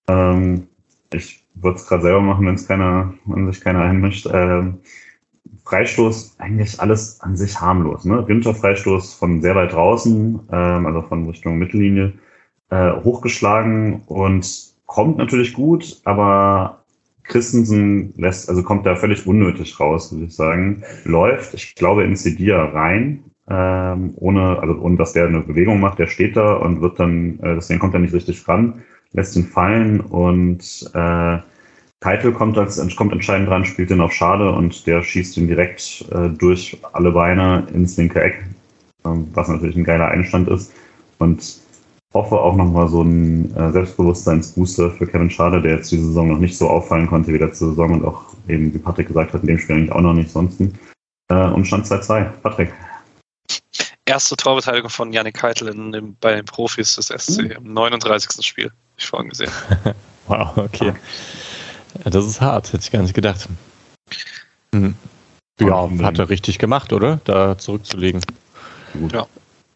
[0.10, 0.68] Ähm,
[1.12, 4.28] ich würde es gerade selber machen, wenn es keiner, wenn sich keiner einmischt.
[4.32, 4.80] Ähm,
[5.66, 8.06] Freistoß eigentlich alles an sich harmlos.
[8.06, 8.24] Ne?
[8.26, 12.14] Günther Freistoß von sehr weit draußen, ähm, also von Richtung Mittellinie,
[12.70, 16.84] äh, hochgeschlagen und kommt natürlich gut, aber
[17.24, 20.84] Christensen lässt, also kommt da völlig unnötig raus, würde ich sagen.
[21.06, 26.00] Läuft, ich glaube, in Sedia rein, ähm, ohne, also ohne dass der eine Bewegung macht,
[26.00, 28.82] der steht da und wird dann, äh, deswegen kommt er nicht richtig ran,
[29.12, 31.38] lässt ihn fallen und äh,
[32.02, 36.06] Keitel kommt, als, kommt entscheidend dran, spielt den auf Schade und der schießt ihn direkt
[36.12, 38.46] äh, durch alle Beine ins linke Eck,
[39.06, 40.72] ähm, was natürlich ein geiler Einstand ist.
[41.18, 41.60] Und
[42.14, 46.40] hoffe auch nochmal so ein äh, Selbstbewusstseinsbooster für Kevin Schade, der jetzt die Saison noch
[46.40, 49.48] nicht so auffallen konnte wie letzte Saison und auch eben, wie Patrick gesagt hat, in
[49.48, 50.60] dem Spiel eigentlich auch noch nicht sonst.
[50.62, 52.24] Äh, und Stand 2-2.
[52.42, 52.74] Patrick.
[54.06, 57.52] Erste Torbeteiligung von Janik Keitel in, in, bei den Profis des SC mhm.
[57.52, 58.44] im 39.
[58.44, 58.72] Spiel.
[58.98, 59.52] Ich vorhin gesehen.
[60.28, 60.90] wow, okay.
[60.92, 60.96] Ah.
[60.96, 60.96] Ja,
[62.10, 63.48] das ist hart, hätte ich gar nicht gedacht.
[64.74, 64.96] Hm.
[65.60, 67.20] Ja, hat er richtig gemacht, oder?
[67.26, 68.22] Da zurückzulegen.
[68.94, 69.14] Gut.
[69.14, 69.28] Ja.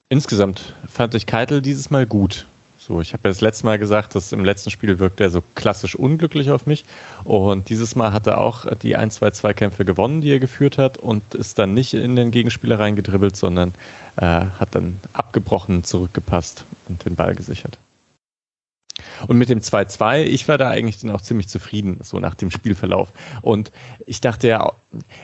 [0.10, 2.46] Insgesamt fand ich Keitel dieses Mal gut.
[2.78, 5.42] So, ich habe ja das letzte Mal gesagt, dass im letzten Spiel wirkt er so
[5.56, 6.84] klassisch unglücklich auf mich.
[7.24, 11.60] Und dieses Mal hat er auch die 1-2-2-Kämpfe gewonnen, die er geführt hat und ist
[11.60, 13.74] dann nicht in den Gegenspieler reingedribbelt, sondern
[14.18, 17.78] äh, hat dann abgebrochen zurückgepasst und den Ball gesichert.
[19.28, 22.52] Und mit dem 2-2, ich war da eigentlich dann auch ziemlich zufrieden, so nach dem
[22.52, 23.12] Spielverlauf.
[23.42, 23.72] Und
[24.06, 24.74] ich dachte ja,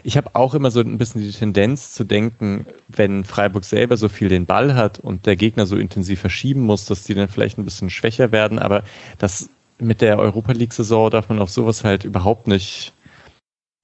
[0.04, 4.10] ich habe auch immer so ein bisschen die Tendenz zu denken, wenn Freiburg selber so
[4.10, 7.58] viel den Ball hat und der Gegner so intensiv verschieben muss, dass die dann vielleicht
[7.58, 8.58] ein bisschen schwächer werden.
[8.60, 8.84] Aber
[9.20, 9.50] das
[9.80, 12.94] mit der Europa League-Saison darf man auf sowas halt überhaupt nicht,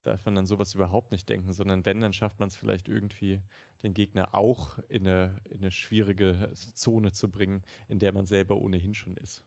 [0.02, 3.42] darf man an sowas überhaupt nicht denken, sondern wenn, dann schafft man es vielleicht irgendwie,
[3.84, 8.58] den Gegner auch in eine, in eine schwierige Zone zu bringen, in der man selber
[8.58, 9.46] ohnehin schon ist.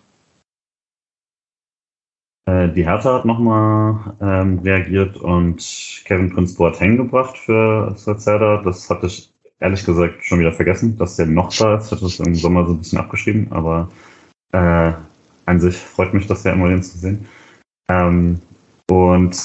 [2.49, 5.59] Äh, die Hertha hat nochmal ähm, reagiert und
[6.07, 8.63] Kevin Prince Boateng gebracht für Salzada.
[8.63, 9.31] Das hatte ich
[9.61, 11.87] ehrlich gesagt schon wieder vergessen, dass der noch da ist.
[11.87, 13.91] Ich hatte das im Sommer so ein bisschen abgeschrieben, aber
[14.53, 14.93] äh,
[15.45, 17.27] an sich freut mich das ja immer, den zu sehen.
[17.91, 18.41] Ähm,
[18.91, 19.37] und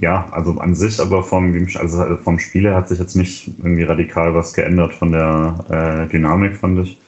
[0.00, 4.34] ja, also an sich, aber vom, also vom Spiel hat sich jetzt nicht irgendwie radikal
[4.34, 6.98] was geändert von der äh, Dynamik, fand ich.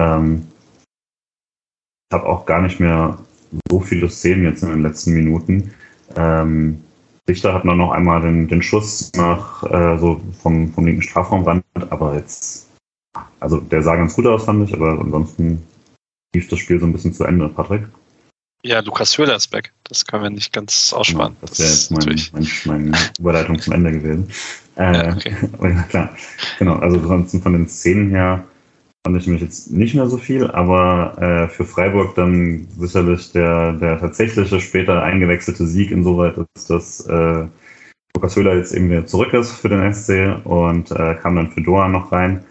[0.00, 0.46] Ähm,
[2.08, 3.18] ich habe auch gar nicht mehr
[3.70, 5.70] so viele Szenen jetzt in den letzten Minuten.
[6.16, 6.80] Ähm,
[7.28, 12.14] Richter hat noch einmal den, den Schuss nach äh, so vom, vom linken Strafraumrand, aber
[12.14, 12.68] jetzt,
[13.40, 15.62] also der sah ganz gut aus, fand ich, aber ansonsten
[16.34, 17.82] lief das Spiel so ein bisschen zu Ende, Patrick.
[18.62, 19.72] Ja, Lukas Höhler ist back.
[19.84, 21.36] Das können wir nicht ganz aussparen.
[21.40, 24.28] Ja, das wäre jetzt mein, mein, meine Überleitung zum Ende gewesen.
[24.76, 25.36] Äh, ja, okay.
[25.62, 26.16] ja, klar.
[26.58, 28.44] Genau, also ansonsten von den Szenen her
[29.06, 33.74] fand ich mich jetzt nicht mehr so viel, aber äh, für Freiburg dann sicherlich der,
[33.74, 36.34] der tatsächliche später eingewechselte Sieg insoweit
[36.68, 37.46] dass äh,
[38.16, 41.62] Lukas Höhler jetzt eben wieder zurück ist für den SC und äh, kam dann für
[41.62, 42.44] Doha noch rein.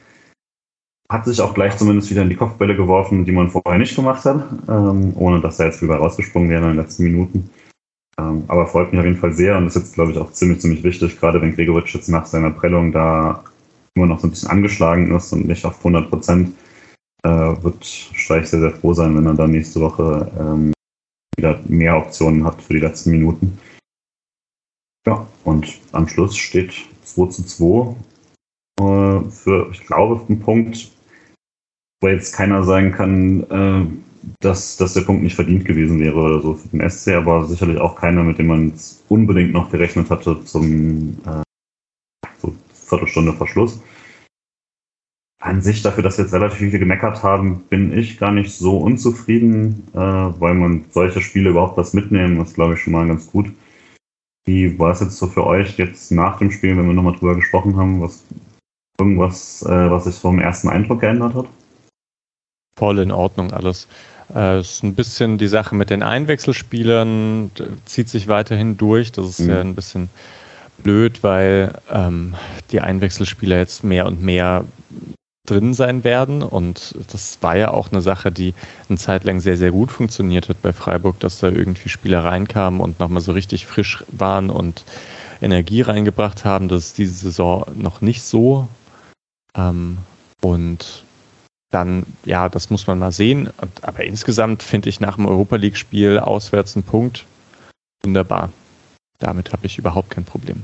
[1.12, 4.24] Hat sich auch gleich zumindest wieder in die Kopfbälle geworfen, die man vorher nicht gemacht
[4.24, 7.50] hat, ähm, ohne dass er jetzt wieder rausgesprungen wäre in den letzten Minuten.
[8.18, 10.62] Ähm, aber freut mich auf jeden Fall sehr und ist jetzt, glaube ich, auch ziemlich,
[10.62, 13.44] ziemlich wichtig, gerade wenn Gregoritsch jetzt nach seiner Prellung da
[13.96, 16.54] immer noch so ein bisschen angeschlagen ist und nicht auf 100 Prozent,
[17.24, 20.74] äh, wird Streich sehr, sehr froh sein, wenn er dann nächste Woche ähm,
[21.38, 23.58] wieder mehr Optionen hat für die letzten Minuten.
[25.08, 26.74] Ja, und am Schluss steht
[27.04, 27.96] 2 zu 2
[28.82, 30.92] äh, für, ich glaube, einen Punkt,
[32.02, 33.86] wo jetzt keiner sagen kann, äh,
[34.42, 37.78] dass, dass der Punkt nicht verdient gewesen wäre oder so für den SC, aber sicherlich
[37.78, 38.74] auch keiner, mit dem man
[39.08, 41.45] unbedingt noch gerechnet hatte zum äh,
[42.86, 43.82] Viertelstunde Verschluss.
[45.42, 48.78] An sich, dafür, dass wir jetzt relativ viele gemeckert haben, bin ich gar nicht so
[48.78, 53.30] unzufrieden, äh, weil man solche Spiele überhaupt was mitnehmen, das glaube ich schon mal ganz
[53.32, 53.52] gut.
[54.46, 57.36] Wie war es jetzt so für euch jetzt nach dem Spiel, wenn wir nochmal drüber
[57.36, 58.24] gesprochen haben, was
[59.00, 61.48] irgendwas, äh, was sich vom ersten Eindruck geändert hat?
[62.78, 63.88] Voll in Ordnung alles.
[64.34, 67.52] Äh, ist ein bisschen die Sache mit den Einwechselspielern,
[67.86, 69.12] zieht sich weiterhin durch.
[69.12, 69.50] Das ist mhm.
[69.50, 70.10] ja ein bisschen
[70.78, 72.36] blöd, weil ähm,
[72.72, 74.66] die Einwechselspieler jetzt mehr und mehr
[75.46, 76.42] drin sein werden.
[76.42, 78.54] Und das war ja auch eine Sache, die
[78.90, 82.80] eine Zeit lang sehr, sehr gut funktioniert hat bei Freiburg, dass da irgendwie Spieler reinkamen
[82.82, 84.84] und nochmal so richtig frisch waren und
[85.42, 86.68] Energie reingebracht haben.
[86.68, 88.68] Das ist diese Saison noch nicht so.
[89.56, 90.00] Ähm,
[90.42, 91.04] und
[91.72, 93.50] dann, ja, das muss man mal sehen.
[93.82, 97.26] Aber insgesamt finde ich nach dem Europa League-Spiel auswärts einen Punkt
[98.06, 98.52] wunderbar.
[99.20, 100.64] Damit habe ich überhaupt kein Problem.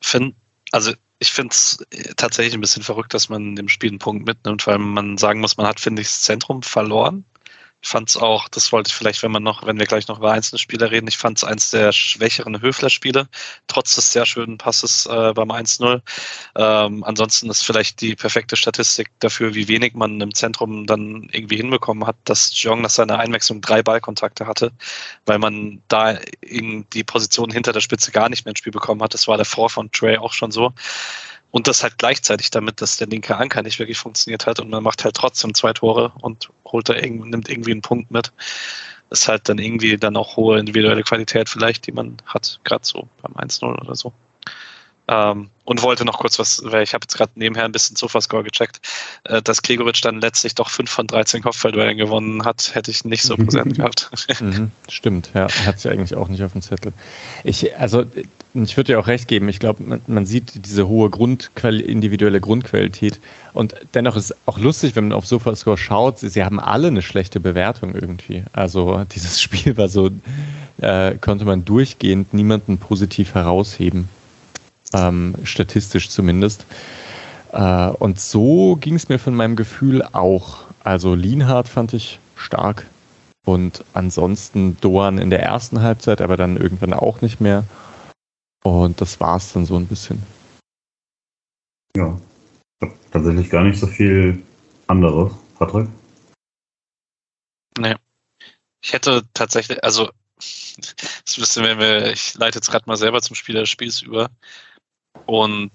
[0.00, 0.34] Find,
[0.72, 1.84] also ich finde es
[2.16, 5.56] tatsächlich ein bisschen verrückt, dass man dem Spiel einen Punkt mitnimmt, weil man sagen muss,
[5.56, 7.24] man hat, finde ich, das Zentrum verloren.
[7.86, 10.18] Ich fand es auch, das wollte ich vielleicht, wenn man noch, wenn wir gleich noch
[10.18, 13.28] über einzelne Spiele reden, ich fand es eins der schwächeren Höfler-Spiele,
[13.68, 16.02] trotz des sehr schönen Passes äh, beim 1-0.
[16.56, 21.58] Ähm, ansonsten ist vielleicht die perfekte Statistik dafür, wie wenig man im Zentrum dann irgendwie
[21.58, 24.72] hinbekommen hat, dass Jong nach seiner Einwechslung drei Ballkontakte hatte,
[25.24, 29.00] weil man da in die Position hinter der Spitze gar nicht mehr ins Spiel bekommen
[29.00, 29.14] hat.
[29.14, 30.72] Das war der Vor von Trey auch schon so.
[31.50, 34.82] Und das halt gleichzeitig damit, dass der linke Anker nicht wirklich funktioniert hat und man
[34.82, 38.32] macht halt trotzdem zwei Tore und holt da irgendwie, nimmt irgendwie einen Punkt mit.
[39.08, 42.84] Das ist halt dann irgendwie dann auch hohe individuelle Qualität vielleicht, die man hat, gerade
[42.84, 44.12] so beim 1-0 oder so.
[45.08, 48.44] Ähm, und wollte noch kurz was, weil ich habe jetzt gerade nebenher ein bisschen Sofascore
[48.44, 48.80] gecheckt,
[49.24, 53.22] äh, dass Gregoritsch dann letztlich doch 5 von 13 Kopfballduellen gewonnen hat, hätte ich nicht
[53.22, 54.10] so präsent gehabt.
[54.40, 56.92] Mhm, stimmt, ja, hat sie eigentlich auch nicht auf dem Zettel.
[57.42, 58.04] Ich, also,
[58.54, 62.40] ich würde dir auch recht geben, ich glaube, man, man, sieht diese hohe Grundquali individuelle
[62.40, 63.20] Grundqualität
[63.54, 66.88] und dennoch ist es auch lustig, wenn man auf Sofascore schaut, sie, sie haben alle
[66.88, 68.44] eine schlechte Bewertung irgendwie.
[68.52, 70.10] Also dieses Spiel war so,
[70.78, 74.08] äh, konnte man durchgehend niemanden positiv herausheben
[74.92, 76.66] ähm, statistisch zumindest.
[77.52, 80.64] Äh, und so ging es mir von meinem Gefühl auch.
[80.84, 82.86] Also Lienhardt fand ich stark.
[83.44, 87.64] Und ansonsten Doan in der ersten Halbzeit, aber dann irgendwann auch nicht mehr.
[88.64, 90.20] Und das war es dann so ein bisschen.
[91.96, 92.20] Ja,
[92.80, 94.42] ich habe tatsächlich gar nicht so viel
[94.88, 95.32] anderes.
[95.58, 95.88] Patrick?
[97.78, 97.94] Nee.
[98.82, 103.60] Ich hätte tatsächlich, also, das wissen wir, ich leite jetzt gerade mal selber zum Spieler
[103.60, 104.30] des Spiels über
[105.26, 105.70] und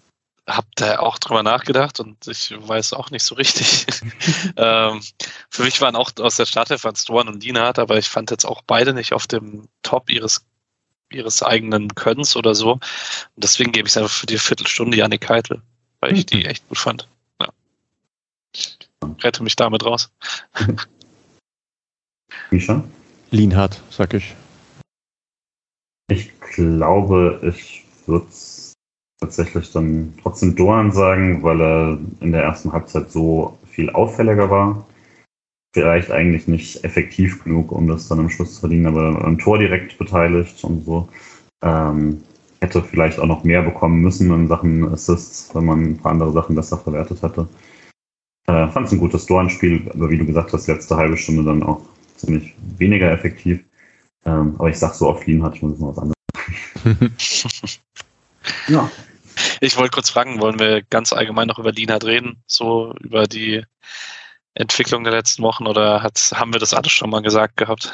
[0.47, 3.85] habe da auch drüber nachgedacht und ich weiß auch nicht so richtig.
[4.57, 5.01] ähm,
[5.49, 8.45] für mich waren auch aus der Startelf waren Stoan und Lienhardt, aber ich fand jetzt
[8.45, 10.45] auch beide nicht auf dem Top ihres
[11.11, 12.73] ihres eigenen Könnens oder so.
[12.73, 12.81] Und
[13.35, 15.61] deswegen gebe ich es einfach für die Viertelstunde Janik Keitel,
[15.99, 16.45] weil ich die mhm.
[16.45, 17.07] echt gut fand.
[17.39, 17.49] Ja.
[19.21, 20.09] Rette mich damit raus.
[22.49, 22.83] Misha?
[23.31, 24.33] Lienhardt, sag ich.
[26.09, 28.27] Ich glaube, ich würde
[29.21, 34.85] tatsächlich dann trotzdem Doan sagen, weil er in der ersten Halbzeit so viel auffälliger war.
[35.73, 39.57] Vielleicht eigentlich nicht effektiv genug, um das dann am Schluss zu verdienen, aber am Tor
[39.57, 41.07] direkt beteiligt und so.
[41.63, 42.23] Ähm,
[42.59, 46.31] hätte vielleicht auch noch mehr bekommen müssen in Sachen Assists, wenn man ein paar andere
[46.31, 47.47] Sachen besser verwertet hätte.
[48.47, 51.63] Äh, Fand es ein gutes Doan-Spiel, aber wie du gesagt hast, letzte halbe Stunde dann
[51.63, 51.81] auch
[52.17, 53.63] ziemlich weniger effektiv.
[54.25, 56.15] Ähm, aber ich sag so oft Lean hatte ich muss mal was anderes.
[58.67, 58.89] ja.
[59.63, 62.41] Ich wollte kurz fragen, wollen wir ganz allgemein noch über Lienhardt reden?
[62.47, 63.63] So über die
[64.55, 67.93] Entwicklung der letzten Wochen oder haben wir das alles schon mal gesagt gehabt?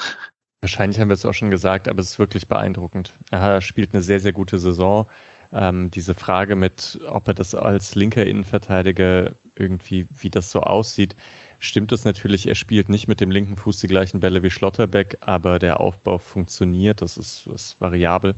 [0.61, 3.11] Wahrscheinlich haben wir es auch schon gesagt, aber es ist wirklich beeindruckend.
[3.31, 5.07] Er spielt eine sehr, sehr gute Saison.
[5.51, 11.17] Ähm, diese Frage mit, ob er das als linker Innenverteidiger irgendwie, wie das so aussieht,
[11.59, 15.17] stimmt es natürlich, er spielt nicht mit dem linken Fuß die gleichen Bälle wie Schlotterbeck,
[15.19, 18.35] aber der Aufbau funktioniert, das ist, ist variabel.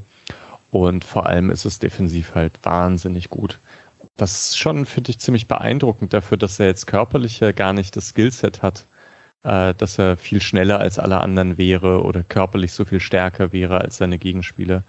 [0.71, 3.59] Und vor allem ist es defensiv halt wahnsinnig gut.
[4.17, 7.95] Das ist schon, finde ich, ziemlich beeindruckend dafür, dass er jetzt körperlich ja gar nicht
[7.95, 8.85] das Skillset hat,
[9.43, 13.79] äh, dass er viel schneller als alle anderen wäre oder körperlich so viel stärker wäre
[13.81, 14.83] als seine Gegenspieler.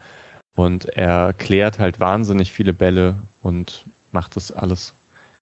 [0.56, 4.94] Und er klärt halt wahnsinnig viele Bälle und macht das alles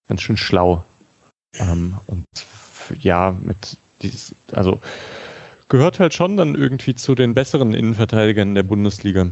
[0.07, 0.84] ganz schön schlau.
[1.55, 2.26] Ähm, und
[3.01, 4.80] ja, mit dieses, also
[5.68, 9.30] gehört halt schon dann irgendwie zu den besseren Innenverteidigern der Bundesliga.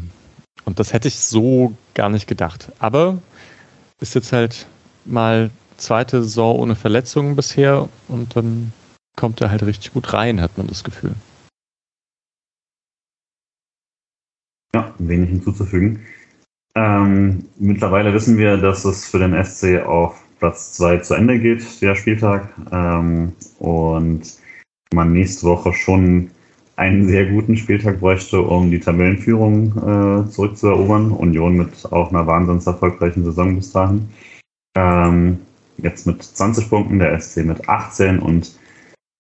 [0.65, 2.73] Und das hätte ich so gar nicht gedacht.
[2.79, 3.19] Aber
[4.01, 4.67] ist jetzt halt
[5.05, 8.73] mal zweite Saison ohne Verletzungen bisher und dann
[9.17, 11.15] kommt er halt richtig gut rein, hat man das Gefühl.
[14.75, 16.05] Ja, wenig hinzuzufügen.
[16.75, 21.81] Ähm, mittlerweile wissen wir, dass es für den SC auf Platz 2 zu Ende geht,
[21.81, 22.55] der Spieltag.
[22.71, 24.23] Ähm, und
[24.93, 26.31] man nächste Woche schon
[26.77, 31.11] einen sehr guten Spieltag bräuchte, um die Tabellenführung äh, zurückzuerobern.
[31.11, 34.09] Union mit auch einer wahnsinns erfolgreichen Saison bis dahin.
[34.77, 35.39] Ähm,
[35.79, 38.59] jetzt mit 20 Punkten, der SC mit 18 und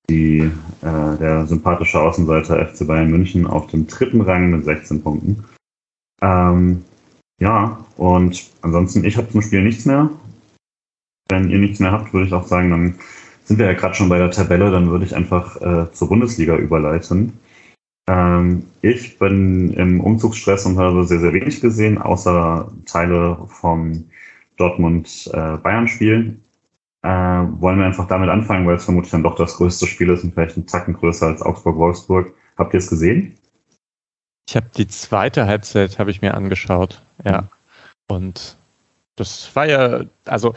[0.09, 0.51] die,
[0.83, 5.45] äh, der sympathische Außenseiter FC Bayern München auf dem dritten Rang mit 16 Punkten.
[6.23, 6.85] Ähm,
[7.41, 10.11] ja, und ansonsten, ich habe zum Spiel nichts mehr.
[11.29, 12.95] Wenn ihr nichts mehr habt, würde ich auch sagen, dann
[13.45, 16.57] sind wir ja gerade schon bei der Tabelle, dann würde ich einfach äh, zur Bundesliga
[16.57, 17.33] überleiten.
[18.09, 24.09] Ähm, ich bin im Umzugsstress und habe sehr, sehr wenig gesehen, außer Teile vom
[24.57, 26.41] Dortmund-Bayern-Spiel.
[27.03, 30.11] Äh, äh, wollen wir einfach damit anfangen, weil es vermutlich dann doch das größte Spiel
[30.11, 32.33] ist und vielleicht einen Zacken größer als Augsburg-Wolfsburg.
[32.57, 33.37] Habt ihr es gesehen?
[34.49, 37.43] Ich habe die zweite Halbzeit habe ich mir angeschaut, ja.
[37.43, 37.49] Mhm.
[38.09, 38.57] Und
[39.17, 40.55] das war ja, also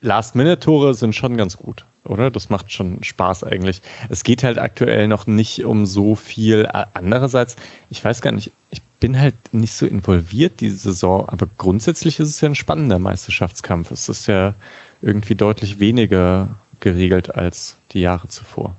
[0.00, 2.30] Last-Minute-Tore sind schon ganz gut, oder?
[2.30, 3.80] Das macht schon Spaß eigentlich.
[4.08, 6.68] Es geht halt aktuell noch nicht um so viel.
[6.92, 7.56] Andererseits,
[7.90, 12.28] ich weiß gar nicht, ich bin halt nicht so involviert diese Saison, aber grundsätzlich ist
[12.28, 13.90] es ja ein spannender Meisterschaftskampf.
[13.90, 14.54] Es ist ja
[15.02, 16.48] irgendwie deutlich weniger
[16.80, 18.76] geregelt als die Jahre zuvor.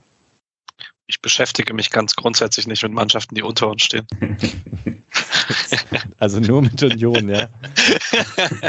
[1.10, 4.06] Ich beschäftige mich ganz grundsätzlich nicht mit Mannschaften, die unter uns stehen.
[6.18, 7.48] also nur mit Union, ja.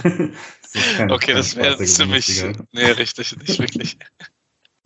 [0.72, 2.44] Das okay, das wäre ziemlich.
[2.72, 3.98] Nee, richtig, nicht wirklich.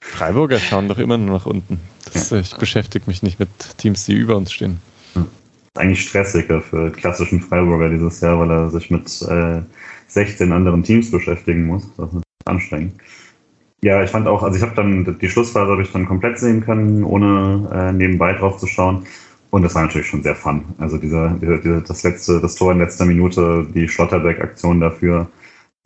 [0.01, 1.81] Freiburger schauen doch immer nur nach unten.
[2.13, 2.41] Das, ja.
[2.41, 4.81] Ich beschäftige mich nicht mit Teams, die über uns stehen.
[5.15, 9.63] Das ist eigentlich stressiger für klassischen Freiburger dieses Jahr, weil er sich mit äh,
[10.09, 11.89] 16 anderen Teams beschäftigen muss.
[11.97, 12.95] Das ist anstrengend.
[13.85, 16.61] Ja, ich fand auch, also ich habe dann die Schlussphase habe ich dann komplett sehen
[16.61, 19.07] können, ohne äh, nebenbei drauf zu schauen.
[19.51, 20.65] Und das war natürlich schon sehr fun.
[20.79, 25.29] Also dieser, dieser, das letzte, das Tor in letzter Minute, die Schlotterbeck-Aktion dafür,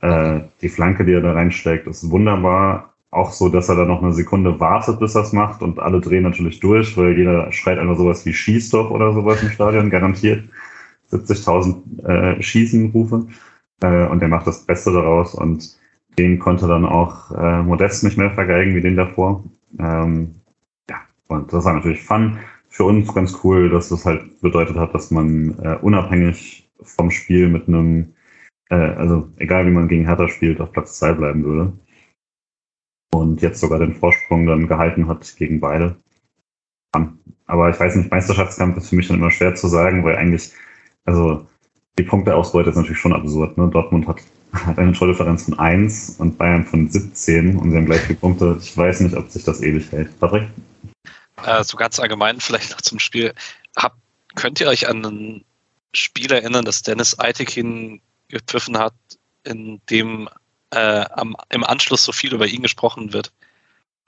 [0.07, 2.94] äh, die Flanke, die er da reinsteckt, ist wunderbar.
[3.11, 6.00] Auch so, dass er da noch eine Sekunde wartet, bis er es macht und alle
[6.00, 9.90] drehen natürlich durch, weil jeder schreit einfach sowas wie Schieß doch oder sowas im Stadion,
[9.90, 10.44] garantiert
[11.12, 13.26] 70.000 äh, Schießenrufe.
[13.82, 15.76] Äh, und er macht das Beste daraus und
[16.18, 19.44] den konnte dann auch äh, Modest nicht mehr vergeigen wie den davor.
[19.78, 20.34] Ähm,
[21.28, 22.38] Und das war natürlich fun.
[22.68, 27.48] Für uns ganz cool, dass das halt bedeutet hat, dass man äh, unabhängig vom Spiel
[27.48, 28.14] mit einem,
[28.71, 31.73] äh, also egal wie man gegen Hertha spielt, auf Platz 2 bleiben würde.
[33.12, 35.97] Und jetzt sogar den Vorsprung dann gehalten hat gegen beide.
[37.47, 40.53] Aber ich weiß nicht, Meisterschaftskampf ist für mich dann immer schwer zu sagen, weil eigentlich,
[41.05, 41.47] also
[41.99, 43.57] die Punkteausbeute ist natürlich schon absurd.
[43.57, 43.69] Ne?
[43.69, 44.21] Dortmund hat,
[44.53, 48.59] hat eine Tordifferenz von 1 und Bayern von 17 und sie haben gleich viele Punkte.
[48.61, 50.19] Ich weiß nicht, ob sich das ewig hält.
[50.19, 50.49] Patrick?
[51.45, 53.33] Äh, so ganz allgemein vielleicht noch zum Spiel.
[53.77, 53.97] Hab,
[54.35, 55.45] könnt ihr euch an ein
[55.95, 58.95] Spiel erinnern, das Dennis Eitekin gepfiffen hat,
[59.45, 60.29] in dem
[60.70, 63.33] äh, am, im Anschluss so viel über ihn gesprochen wird?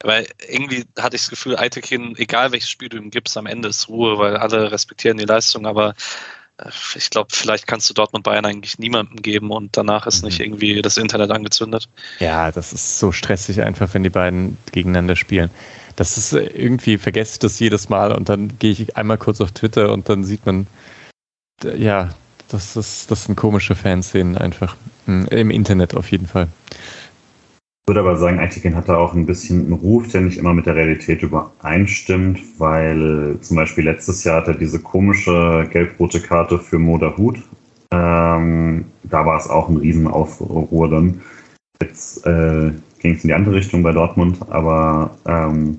[0.03, 3.69] Weil irgendwie hatte ich das Gefühl, Eitekin, egal welches Spiel du ihm gibst, am Ende
[3.69, 5.95] ist Ruhe, weil alle respektieren die Leistung, aber
[6.59, 10.39] äh, ich glaube, vielleicht kannst du Dortmund Bayern eigentlich niemandem geben und danach ist nicht
[10.39, 10.45] mhm.
[10.45, 11.89] irgendwie das Internet angezündet.
[12.21, 15.51] Ja, das ist so stressig einfach, wenn die beiden gegeneinander spielen.
[15.97, 19.51] Das ist irgendwie, vergesse ich das jedes Mal und dann gehe ich einmal kurz auf
[19.51, 20.69] Twitter und dann sieht man,
[21.77, 22.11] ja,
[22.49, 24.77] das, ist, das sind komische Fanszenen einfach.
[25.07, 26.49] Hm, Im Internet auf jeden Fall.
[26.71, 30.53] Ich würde aber sagen, Eitikin hat da auch ein bisschen einen Ruf, der nicht immer
[30.53, 36.59] mit der Realität übereinstimmt, weil zum Beispiel letztes Jahr hat er diese komische gelb-rote Karte
[36.59, 37.39] für Moda Hut.
[37.91, 41.23] Ähm, da war es auch ein Riesenaufruhr dann.
[41.81, 45.79] Jetzt äh, ging es in die andere Richtung bei Dortmund, aber ähm,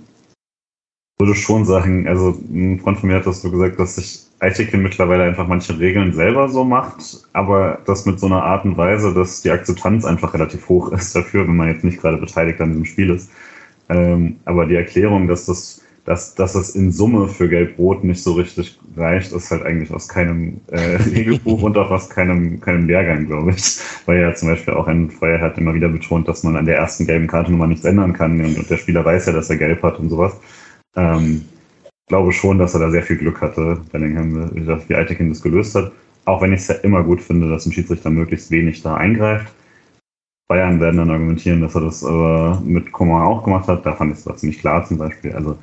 [1.20, 4.82] würde schon sagen, also ein Freund von mir hat das so gesagt, dass sich Eitekin
[4.82, 9.14] mittlerweile einfach manche Regeln selber so macht, aber das mit so einer Art und Weise,
[9.14, 12.70] dass die Akzeptanz einfach relativ hoch ist dafür, wenn man jetzt nicht gerade beteiligt an
[12.70, 13.30] diesem Spiel ist.
[13.90, 18.34] Ähm, aber die Erklärung, dass das, dass, dass das in Summe für Gelb-Rot nicht so
[18.34, 23.26] richtig reicht, ist halt eigentlich aus keinem äh, Regelbuch und auch aus keinem, keinem Lehrgang,
[23.28, 23.80] glaube ich.
[24.06, 26.78] Weil ja zum Beispiel auch ein Feuer hat immer wieder betont, dass man an der
[26.78, 29.58] ersten gelben Karte Nummer nichts ändern kann und, und der Spieler weiß ja, dass er
[29.58, 30.40] gelb hat und sowas.
[30.96, 31.44] Ähm,
[32.10, 35.92] glaube schon, dass er da sehr viel Glück hatte, Bellingham, wie Eitekin das gelöst hat.
[36.26, 39.54] Auch wenn ich es ja immer gut finde, dass ein Schiedsrichter möglichst wenig da eingreift.
[40.48, 43.86] Bayern werden dann argumentieren, dass er das aber mit Coman auch gemacht hat.
[43.86, 45.32] Da fand ich es ziemlich klar zum Beispiel.
[45.34, 45.58] Also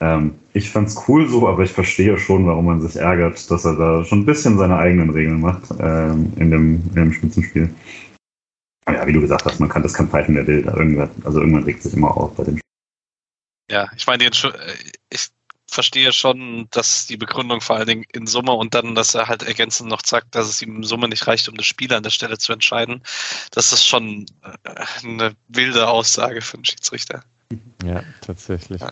[0.00, 3.64] ähm, ich fand es cool so, aber ich verstehe schon, warum man sich ärgert, dass
[3.64, 7.72] er da schon ein bisschen seine eigenen Regeln macht ähm, in, dem, in dem Spitzenspiel.
[8.88, 10.66] Ja, wie du gesagt hast, man kann das kein Pfeifen mehr will.
[11.24, 12.62] Also irgendwann regt sich immer auf bei dem Spiel.
[13.70, 15.32] Ja, ich meine, ich
[15.72, 19.42] verstehe schon, dass die Begründung vor allen Dingen in Summe und dann, dass er halt
[19.42, 22.10] ergänzend noch sagt, dass es ihm in Summe nicht reicht, um das Spiel an der
[22.10, 23.02] Stelle zu entscheiden.
[23.50, 27.24] Das ist schon äh, eine wilde Aussage für einen Schiedsrichter.
[27.84, 28.80] Ja, tatsächlich.
[28.80, 28.90] Ja.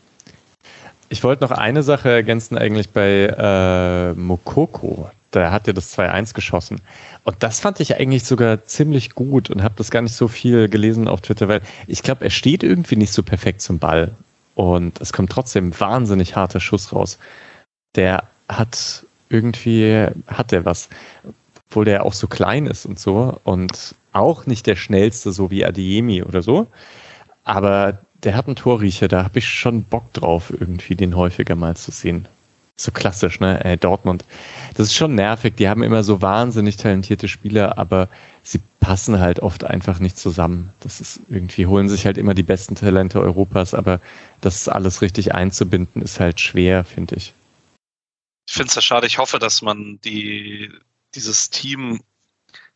[1.09, 5.11] Ich wollte noch eine Sache ergänzen, eigentlich bei äh, Mokoko.
[5.33, 6.81] Da hat er das 2-1 geschossen.
[7.25, 10.69] Und das fand ich eigentlich sogar ziemlich gut und habe das gar nicht so viel
[10.69, 14.13] gelesen auf Twitter, weil ich glaube, er steht irgendwie nicht so perfekt zum Ball.
[14.55, 17.19] Und es kommt trotzdem wahnsinnig harter Schuss raus.
[17.97, 20.89] Der hat irgendwie, hat der was,
[21.69, 25.65] obwohl der auch so klein ist und so und auch nicht der schnellste, so wie
[25.65, 26.67] Adiemi oder so.
[27.45, 31.77] Aber der hat einen Torriecher, da habe ich schon Bock drauf, irgendwie den häufiger mal
[31.77, 32.27] zu sehen.
[32.77, 33.63] So klassisch, ne?
[33.65, 34.25] Äh, Dortmund.
[34.75, 35.55] Das ist schon nervig.
[35.57, 38.09] Die haben immer so wahnsinnig talentierte Spieler, aber
[38.43, 38.61] sie
[38.91, 40.75] passen halt oft einfach nicht zusammen.
[40.81, 44.01] Das ist irgendwie, holen sich halt immer die besten Talente Europas, aber
[44.41, 47.33] das alles richtig einzubinden, ist halt schwer, finde ich.
[48.49, 49.07] Ich finde es ja schade.
[49.07, 50.73] Ich hoffe, dass man die,
[51.15, 52.01] dieses Team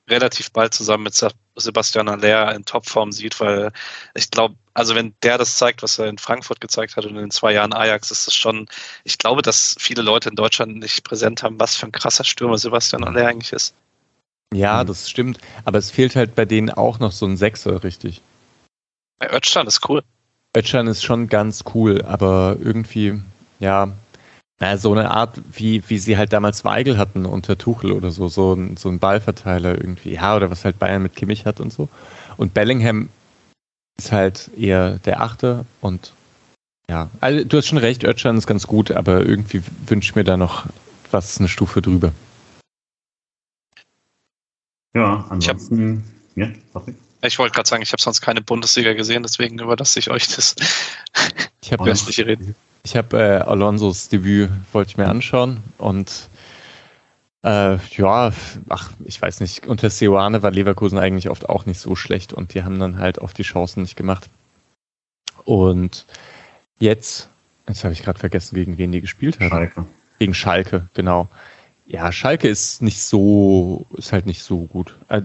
[0.08, 1.20] relativ bald zusammen mit
[1.56, 3.72] Sebastian Aller in Topform sieht, weil
[4.14, 7.22] ich glaube, also wenn der das zeigt, was er in Frankfurt gezeigt hat und in
[7.22, 8.68] den zwei Jahren Ajax, ist das schon,
[9.02, 12.56] ich glaube, dass viele Leute in Deutschland nicht präsent haben, was für ein krasser Stürmer
[12.56, 13.74] Sebastian Aller eigentlich ist.
[14.52, 14.86] Ja, mhm.
[14.88, 15.38] das stimmt.
[15.64, 18.22] Aber es fehlt halt bei denen auch noch so ein Sechser, richtig.
[19.18, 20.02] Bei Ötschan ist cool.
[20.56, 23.20] Ötschan ist schon ganz cool, aber irgendwie,
[23.58, 23.92] ja,
[24.60, 28.28] na, so eine Art, wie, wie sie halt damals Weigel hatten unter Tuchel oder so,
[28.28, 31.72] so ein, so ein Ballverteiler irgendwie, ja, oder was halt Bayern mit Kimmich hat und
[31.72, 31.88] so.
[32.36, 33.08] Und Bellingham
[33.98, 36.12] ist halt eher der Achte und
[36.88, 40.24] ja, also du hast schon recht, Ötschan ist ganz gut, aber irgendwie wünsche ich mir
[40.24, 40.66] da noch
[41.10, 42.12] was eine Stufe drüber.
[44.94, 46.04] Ja, ansonsten,
[46.36, 46.96] ich hab, ja, Patrick.
[47.22, 50.54] Ich wollte gerade sagen, ich habe sonst keine Bundesliga gesehen, deswegen überlasse ich euch das
[51.62, 52.54] ich hab, restliche Reden.
[52.84, 56.28] Ich habe äh, Alonsos Debüt, wollte ich mir anschauen und
[57.42, 58.32] äh, ja,
[58.68, 62.54] ach, ich weiß nicht, unter Seoane war Leverkusen eigentlich oft auch nicht so schlecht und
[62.54, 64.28] die haben dann halt oft die Chancen nicht gemacht.
[65.44, 66.06] Und
[66.78, 67.28] jetzt,
[67.68, 69.48] jetzt habe ich gerade vergessen, gegen wen die gespielt haben.
[69.48, 69.86] Schalke.
[70.18, 71.28] Gegen Schalke, genau
[71.86, 74.96] Ja, Schalke ist nicht so, ist halt nicht so gut.
[75.08, 75.22] Äh,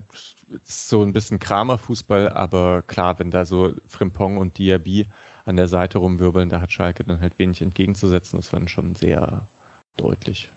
[0.64, 5.08] ist so ein bisschen Kramer-Fußball, aber klar, wenn da so Frimpong und Diaby
[5.46, 8.38] an der Seite rumwirbeln, da hat Schalke dann halt wenig entgegenzusetzen.
[8.38, 9.48] Das war dann schon sehr
[9.96, 10.50] deutlich.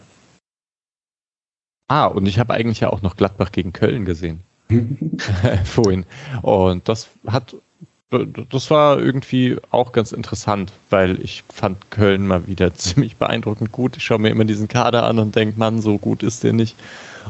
[1.88, 4.40] Ah, und ich habe eigentlich ja auch noch Gladbach gegen Köln gesehen.
[5.64, 6.05] Vorhin.
[6.42, 7.55] Und das hat
[8.51, 13.97] das war irgendwie auch ganz interessant, weil ich fand Köln mal wieder ziemlich beeindruckend gut.
[13.97, 16.77] Ich schaue mir immer diesen Kader an und denke, Mann, so gut ist der nicht.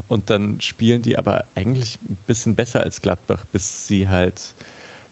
[0.09, 4.55] Und dann spielen die aber eigentlich ein bisschen besser als Gladbach, bis sie halt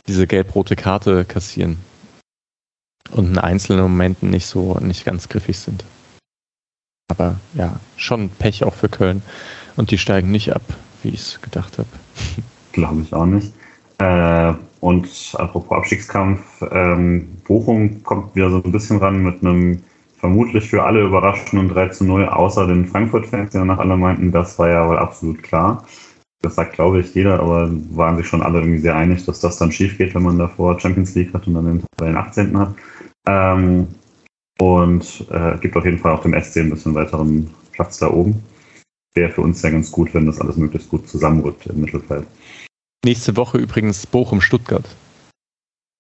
[0.07, 1.79] diese gelb-rote Karte kassieren
[3.13, 5.85] und in einzelnen Momenten nicht so nicht ganz griffig sind.
[7.09, 9.23] Aber ja, schon Pech auch für Köln.
[9.77, 10.63] Und die steigen nicht ab,
[11.03, 11.89] wie ich es gedacht habe.
[12.73, 13.53] Glaube ich auch nicht.
[13.99, 19.83] Äh, und apropos Abstiegskampf, ähm, Bochum kommt wieder so ein bisschen ran mit einem
[20.19, 24.59] vermutlich für alle überraschenden 3 zu 0, außer den Frankfurt-Fans, die danach alle meinten, das
[24.59, 25.85] war ja wohl absolut klar.
[26.43, 29.59] Das sagt, glaube ich, jeder, aber waren sich schon alle irgendwie sehr einig, dass das
[29.59, 32.59] dann schief geht, wenn man davor Champions League hat und dann den 18.
[32.59, 32.75] hat.
[33.27, 33.89] Ähm,
[34.59, 38.43] und äh, gibt auf jeden Fall auch dem SC ein bisschen weiteren Platz da oben.
[39.15, 42.27] Wäre für uns ja ganz gut, wenn das alles möglichst gut zusammenrückt im Mittelfeld.
[43.05, 44.85] Nächste Woche übrigens Bochum-Stuttgart.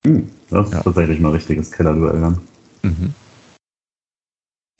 [0.04, 0.82] Hm, das ist ja.
[0.82, 2.40] tatsächlich mal ein richtiges Kellerduell dann.
[2.82, 3.14] Mhm.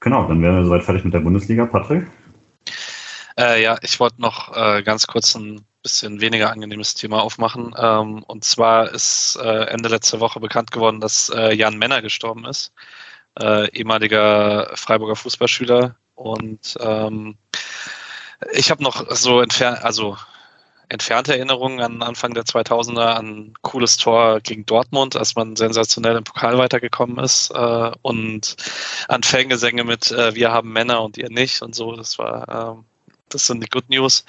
[0.00, 1.66] Genau, dann wären wir soweit fertig mit der Bundesliga.
[1.66, 2.06] Patrick?
[3.38, 7.74] Äh, ja, ich wollte noch äh, ganz kurz ein bisschen weniger angenehmes Thema aufmachen.
[7.78, 12.44] Ähm, und zwar ist äh, Ende letzter Woche bekannt geworden, dass äh, Jan Männer gestorben
[12.44, 12.72] ist,
[13.40, 15.96] äh, ehemaliger Freiburger Fußballschüler.
[16.14, 17.36] Und ähm,
[18.52, 20.16] ich habe noch so entfernt, also
[20.90, 26.24] entfernte Erinnerungen an Anfang der 2000er an cooles Tor gegen Dortmund, als man sensationell im
[26.24, 28.56] Pokal weitergekommen ist äh, und
[29.08, 31.94] an Fangesänge mit äh, wir haben Männer und ihr nicht und so.
[31.94, 32.84] Das war ähm,
[33.34, 34.24] das sind die Good News.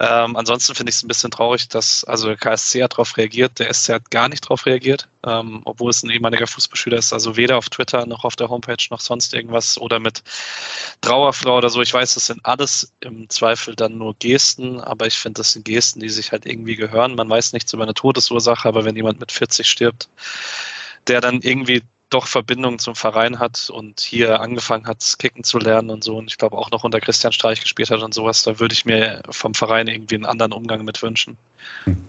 [0.00, 3.58] Ähm, ansonsten finde ich es ein bisschen traurig, dass also der KSC hat darauf reagiert,
[3.58, 7.12] der SC hat gar nicht darauf reagiert, ähm, obwohl es ein ehemaliger Fußballschüler ist.
[7.12, 10.22] Also weder auf Twitter noch auf der Homepage noch sonst irgendwas oder mit
[11.00, 11.82] Trauerflau oder so.
[11.82, 15.64] Ich weiß, das sind alles im Zweifel dann nur Gesten, aber ich finde, das sind
[15.64, 17.14] Gesten, die sich halt irgendwie gehören.
[17.14, 20.08] Man weiß nichts über eine Todesursache, aber wenn jemand mit 40 stirbt,
[21.06, 25.90] der dann irgendwie doch Verbindungen zum Verein hat und hier angefangen hat, Kicken zu lernen
[25.90, 26.16] und so.
[26.16, 28.42] Und ich glaube auch noch unter Christian Streich gespielt hat und sowas.
[28.42, 31.36] Da würde ich mir vom Verein irgendwie einen anderen Umgang mit wünschen.
[31.84, 32.04] Hm.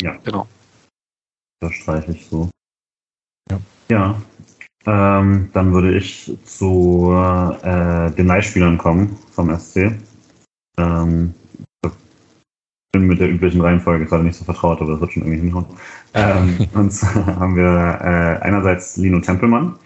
[0.00, 0.16] Ja.
[0.24, 0.46] Genau.
[1.60, 2.48] Das streiche ich so.
[3.50, 3.60] Ja.
[3.88, 4.22] ja.
[4.86, 7.12] Ähm, dann würde ich zu
[7.62, 9.92] äh, den Leihspielern kommen vom SC.
[10.78, 11.34] Ähm,
[12.98, 15.66] bin mit der üblichen Reihenfolge gerade nicht so vertraut, aber das wird schon irgendwie hinhauen.
[16.14, 19.78] Ähm, und zwar haben wir äh, einerseits Lino Tempelmann.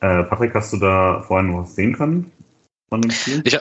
[0.00, 2.30] Äh, Patrick, hast du da vorhin noch was sehen können
[2.88, 3.42] von dem Spiel?
[3.44, 3.58] Ich,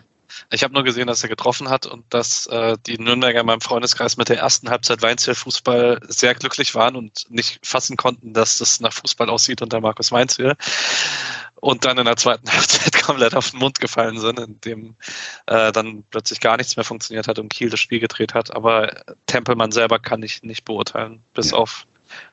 [0.52, 3.62] ich habe nur gesehen, dass er getroffen hat und dass äh, die Nürnberger in meinem
[3.62, 8.80] Freundeskreis mit der ersten Halbzeit Weinziel-Fußball sehr glücklich waren und nicht fassen konnten, dass das
[8.80, 10.54] nach Fußball aussieht unter Markus Weinziel
[11.62, 14.96] und dann in der zweiten Halbzeit komplett auf den Mund gefallen sind, indem
[15.48, 18.56] äh, dann plötzlich gar nichts mehr funktioniert hat und Kiel das Spiel gedreht hat.
[18.56, 18.92] Aber
[19.26, 21.58] Tempelmann selber kann ich nicht beurteilen, bis ja.
[21.58, 21.86] auf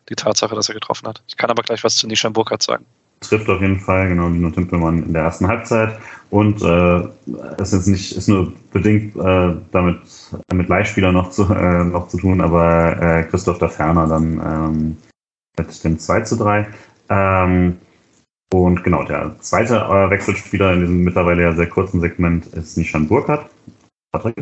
[0.08, 1.22] die Tatsache, dass er getroffen hat.
[1.26, 2.84] Ich kann aber gleich was zu Nishan Burkhardt sagen.
[3.20, 5.98] Trifft auf jeden Fall, genau, Lino Tempelmann in der ersten Halbzeit.
[6.30, 10.00] Und äh, ist jetzt nicht, ist nur bedingt äh, damit
[10.52, 14.96] mit Leihspieler noch zu, äh, noch zu tun, aber äh, Christoph da Ferner dann ähm,
[15.56, 16.66] mit dem 2 zu 3.
[17.08, 17.78] Ähm,
[18.52, 23.08] und genau, der zweite äh, Wechselspieler in diesem mittlerweile ja sehr kurzen Segment ist Nishan
[23.08, 23.50] Burkhardt.
[24.12, 24.36] Patrick?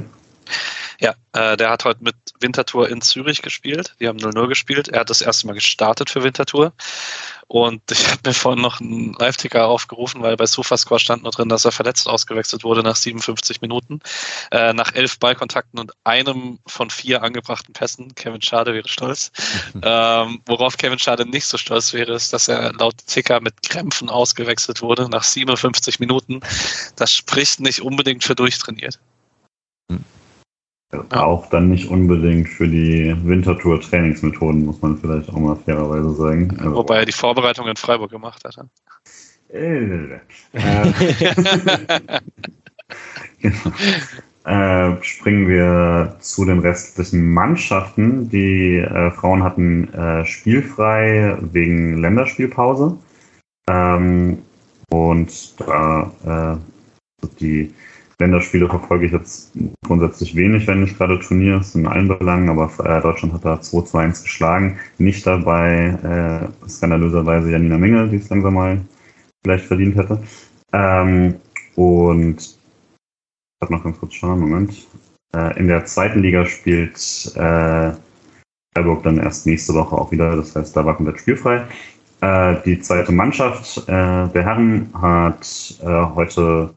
[1.03, 3.96] Ja, äh, der hat heute mit Winterthur in Zürich gespielt.
[3.98, 4.86] Die haben 0-0 gespielt.
[4.86, 6.72] Er hat das erste Mal gestartet für Winterthur.
[7.48, 11.48] Und ich habe mir vorhin noch einen Live-Ticker aufgerufen, weil bei SofaScore stand nur drin,
[11.48, 13.98] dass er verletzt ausgewechselt wurde nach 57 Minuten.
[14.53, 18.14] Äh, nach elf Ballkontakten und einem von vier angebrachten Pässen.
[18.14, 19.32] Kevin Schade wäre stolz.
[19.82, 24.09] ähm, worauf Kevin Schade nicht so stolz wäre, ist, dass er laut Ticker mit Krämpfen
[24.09, 26.42] ausgewechselt wurde nach 57 Minuten.
[26.94, 29.00] Das spricht nicht unbedingt für durchtrainiert.
[31.11, 36.55] Auch dann nicht unbedingt für die Wintertour-Trainingsmethoden, muss man vielleicht auch mal fairerweise sagen.
[36.59, 38.59] Also, Wobei er die Vorbereitung in Freiburg gemacht hat.
[39.49, 40.18] Äh,
[43.40, 43.72] genau.
[44.45, 48.28] äh, springen wir zu den restlichen Mannschaften.
[48.28, 52.99] Die äh, Frauen hatten äh, spielfrei wegen Länderspielpause.
[53.70, 54.43] Ähm,
[54.90, 57.72] und da äh, die
[58.23, 59.53] Länderspiele verfolge ich jetzt
[59.85, 63.83] grundsätzlich wenig, wenn nicht gerade Turniers in allen Belangen, aber äh, Deutschland hat da 2
[63.83, 64.79] zu 1 geschlagen.
[64.99, 68.81] Nicht dabei äh, skandalöserweise Janina Menge, die es langsam mal
[69.43, 70.23] vielleicht verdient hätte.
[70.73, 71.35] Ähm,
[71.75, 72.59] und
[73.62, 74.87] Ich noch ganz kurz schauen, Moment.
[75.35, 76.97] Äh, in der zweiten Liga spielt
[77.37, 77.93] äh,
[78.75, 80.37] Freiburg dann erst nächste Woche auch wieder.
[80.37, 81.66] Das heißt, da war komplett spielfrei.
[82.20, 86.73] Äh, die zweite Mannschaft äh, der Herren hat äh, heute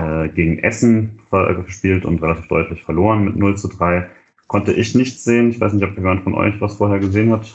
[0.00, 1.20] äh, gegen Essen
[1.64, 4.08] gespielt und relativ deutlich verloren mit 0 zu 3.
[4.48, 5.50] Konnte ich nicht sehen.
[5.50, 7.46] Ich weiß nicht, ob jemand von euch was vorher gesehen hat.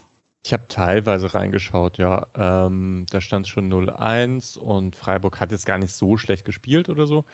[0.46, 2.28] Ich habe teilweise reingeschaut, ja.
[2.36, 7.08] Ähm, da stand schon 0-1 und Freiburg hat jetzt gar nicht so schlecht gespielt oder
[7.08, 7.26] so.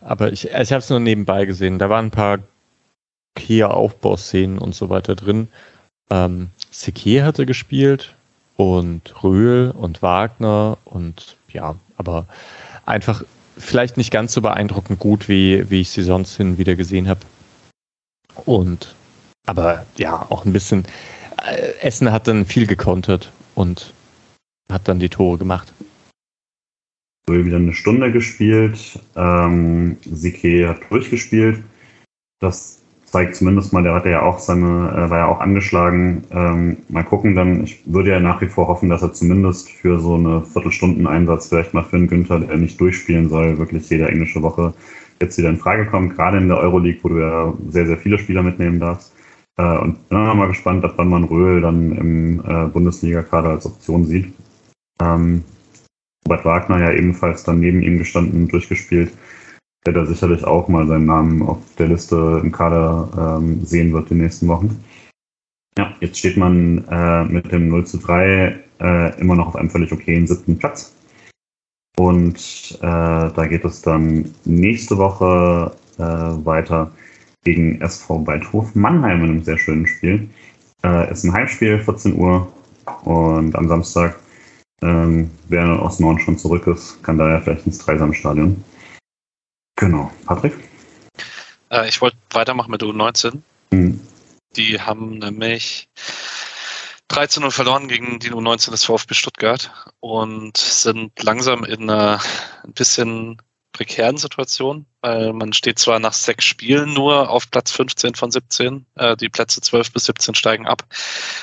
[0.00, 1.78] Aber ich, ich habe es nur nebenbei gesehen.
[1.78, 2.40] Da waren ein paar
[3.36, 5.48] okay Aufbauszenen und so weiter drin.
[6.10, 8.14] Ähm, Sekir hatte gespielt
[8.56, 12.26] und Röhl und Wagner und ja, aber
[12.84, 13.22] einfach
[13.56, 17.20] vielleicht nicht ganz so beeindruckend gut, wie, wie ich sie sonst hin wieder gesehen habe.
[18.44, 18.94] Und
[19.46, 20.84] aber ja, auch ein bisschen.
[21.42, 23.92] Äh, Essen hat dann viel gekontert und
[24.70, 25.72] hat dann die Tore gemacht.
[27.28, 28.98] Röhl wieder eine Stunde gespielt.
[29.14, 31.62] Ähm, Sike hat durchgespielt.
[32.40, 32.75] Das
[33.16, 36.24] zeigt zumindest mal, der hat ja auch seine, äh, war ja auch angeschlagen.
[36.30, 37.64] Ähm, mal gucken dann.
[37.64, 41.72] Ich würde ja nach wie vor hoffen, dass er zumindest für so eine Viertelstunden-Einsatz vielleicht
[41.72, 44.74] mal für einen Günther, der nicht durchspielen soll, wirklich jede englische Woche
[45.18, 46.14] jetzt wieder in Frage kommt.
[46.14, 49.14] Gerade in der Euroleague, wo du ja sehr, sehr viele Spieler mitnehmen darfst.
[49.56, 54.04] Äh, und bin mal gespannt, ob dann man Röhl dann im äh, Bundesliga-Kader als Option
[54.04, 54.30] sieht.
[55.00, 55.42] Ähm,
[56.26, 59.10] Robert Wagner ja ebenfalls dann neben ihm gestanden, durchgespielt
[59.86, 64.10] der da sicherlich auch mal seinen Namen auf der Liste im Kader ähm, sehen wird
[64.10, 64.84] den nächsten Wochen.
[65.78, 69.70] Ja, jetzt steht man äh, mit dem 0 zu 3 äh, immer noch auf einem
[69.70, 70.94] völlig okayen siebten Platz.
[71.98, 76.90] Und äh, da geht es dann nächste Woche äh, weiter
[77.44, 80.28] gegen SV Beithof Mannheim in einem sehr schönen Spiel.
[80.84, 82.48] Äh, ist ein Heimspiel, 14 Uhr.
[83.04, 84.18] Und am Samstag,
[84.82, 88.62] ähm, wer aus Norden schon zurück ist, kann da ja vielleicht ins Dreisamstadion.
[89.76, 90.10] Genau.
[90.24, 90.54] Patrick?
[91.70, 93.40] Äh, ich wollte weitermachen mit U19.
[93.70, 94.00] Mhm.
[94.56, 95.88] Die haben nämlich
[97.08, 99.70] 13 0 verloren gegen die U19 des VfB Stuttgart
[100.00, 102.20] und sind langsam in einer
[102.64, 103.40] ein bisschen
[103.72, 108.86] prekären Situation, weil man steht zwar nach sechs Spielen nur auf Platz 15 von 17,
[108.94, 110.84] äh, die Plätze 12 bis 17 steigen ab.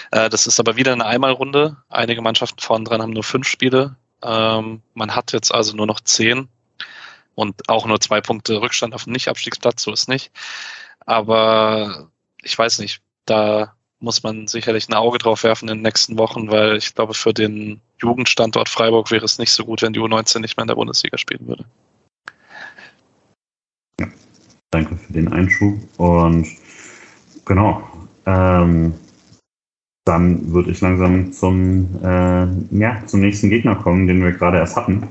[0.10, 1.78] Äh, das ist aber wieder eine Einmalrunde.
[1.90, 3.96] Einige Mannschaften vorne dran haben nur fünf Spiele.
[4.24, 6.50] Ähm, man hat jetzt also nur noch zehn
[7.36, 10.32] und auch nur zwei Punkte Rückstand auf den Nicht-Abstiegsplatz, so ist nicht.
[11.06, 12.10] Aber
[12.42, 16.52] ich weiß nicht, da muss man sicherlich ein Auge drauf werfen in den nächsten Wochen,
[16.52, 20.40] weil ich glaube, für den Jugendstandort Freiburg wäre es nicht so gut, wenn die U19
[20.40, 21.66] nicht mehr in der Bundesliga spielen würde.
[24.00, 24.08] Ja,
[24.72, 25.80] danke für den Einschub.
[25.98, 26.48] Und
[27.46, 27.82] genau,
[28.26, 28.94] ähm,
[30.06, 34.76] dann würde ich langsam zum, äh, ja, zum nächsten Gegner kommen, den wir gerade erst
[34.76, 35.08] hatten.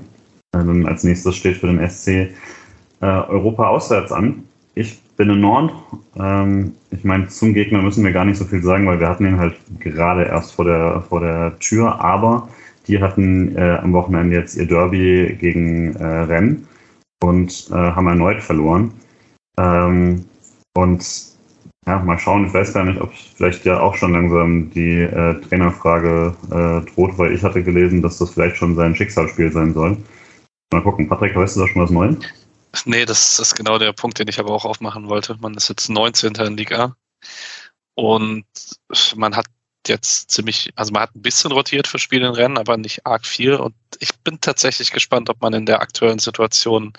[0.53, 2.30] Dann als nächstes steht für den SC äh,
[3.00, 4.44] Europa auswärts an.
[4.74, 5.72] Ich bin in Nord.
[6.16, 9.26] Ähm, ich meine, zum Gegner müssen wir gar nicht so viel sagen, weil wir hatten
[9.26, 12.00] ihn halt gerade erst vor der, vor der Tür.
[12.00, 12.48] Aber
[12.86, 16.61] die hatten äh, am Wochenende jetzt ihr Derby gegen äh, Rennes
[17.22, 18.92] und äh, haben erneut verloren.
[19.59, 20.24] Ähm,
[20.74, 21.32] und
[21.86, 25.40] ja, mal schauen, ich weiß gar nicht, ob vielleicht ja auch schon langsam die äh,
[25.40, 29.96] Trainerfrage äh, droht, weil ich hatte gelesen, dass das vielleicht schon sein Schicksalsspiel sein soll.
[30.72, 32.16] Mal gucken, Patrick, weißt du da schon was Neues?
[32.86, 35.36] Nee, das ist genau der Punkt, den ich aber auch aufmachen wollte.
[35.40, 36.34] Man ist jetzt 19.
[36.34, 36.96] in Liga
[37.94, 38.46] und
[39.14, 39.46] man hat
[39.86, 43.26] jetzt ziemlich, also man hat ein bisschen rotiert für Spiele in Rennen, aber nicht arg
[43.26, 43.54] viel.
[43.54, 46.92] Und ich bin tatsächlich gespannt, ob man in der aktuellen Situation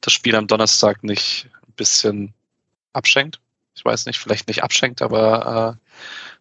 [0.00, 2.34] das Spiel am Donnerstag nicht ein bisschen
[2.92, 3.40] abschenkt.
[3.76, 5.90] Ich weiß nicht, vielleicht nicht abschenkt, aber äh,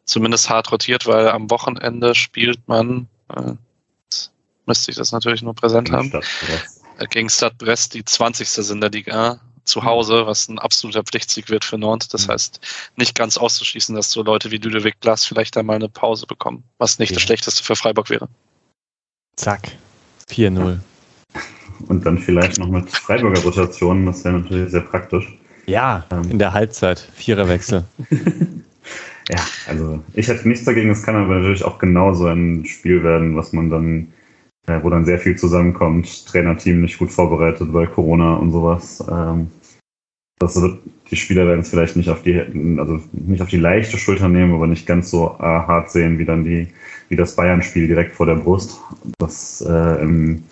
[0.06, 3.54] zumindest hart rotiert, weil am Wochenende spielt man, äh,
[4.66, 6.10] müsste ich das natürlich nur präsent haben.
[6.10, 6.26] Stadt
[7.10, 8.48] Gegen Stade Brest, die 20.
[8.48, 9.84] sind der Liga zu.
[9.84, 12.10] Hause, was ein absoluter Pflichtsieg wird für Nantes.
[12.10, 12.34] Das mhm.
[12.34, 12.60] heißt,
[12.98, 17.00] nicht ganz auszuschließen, dass so Leute wie Ludovic Glas vielleicht einmal eine Pause bekommen, was
[17.00, 17.16] nicht ja.
[17.16, 18.28] das Schlechteste für Freiburg wäre.
[19.36, 19.72] Zack,
[20.30, 20.80] 4-0.
[21.88, 25.38] Und dann vielleicht noch mit Freiburger Rotationen, das wäre natürlich sehr praktisch.
[25.66, 26.30] Ja, ähm.
[26.30, 27.84] in der Halbzeit, Viererwechsel.
[29.30, 33.36] ja, also ich hätte nichts dagegen, es kann aber natürlich auch genauso ein Spiel werden,
[33.36, 34.14] was man dann
[34.68, 36.26] äh, wo dann sehr viel zusammenkommt.
[36.26, 39.04] Trainerteam nicht gut vorbereitet, weil Corona und sowas.
[39.10, 39.50] Ähm,
[40.40, 40.80] das wird,
[41.10, 42.38] die Spieler werden es vielleicht nicht auf die,
[42.78, 46.26] also nicht auf die leichte Schulter nehmen, aber nicht ganz so äh, hart sehen wie
[46.26, 46.68] dann die,
[47.10, 48.80] wie das Bayern-Spiel direkt vor der Brust.
[49.20, 50.44] Das äh, im,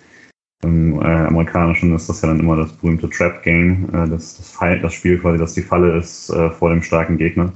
[0.62, 4.94] im äh, amerikanischen ist das ja dann immer das berühmte Trap-Game, äh, das, das, das
[4.94, 7.52] Spiel quasi, dass die Falle ist äh, vor dem starken Gegner.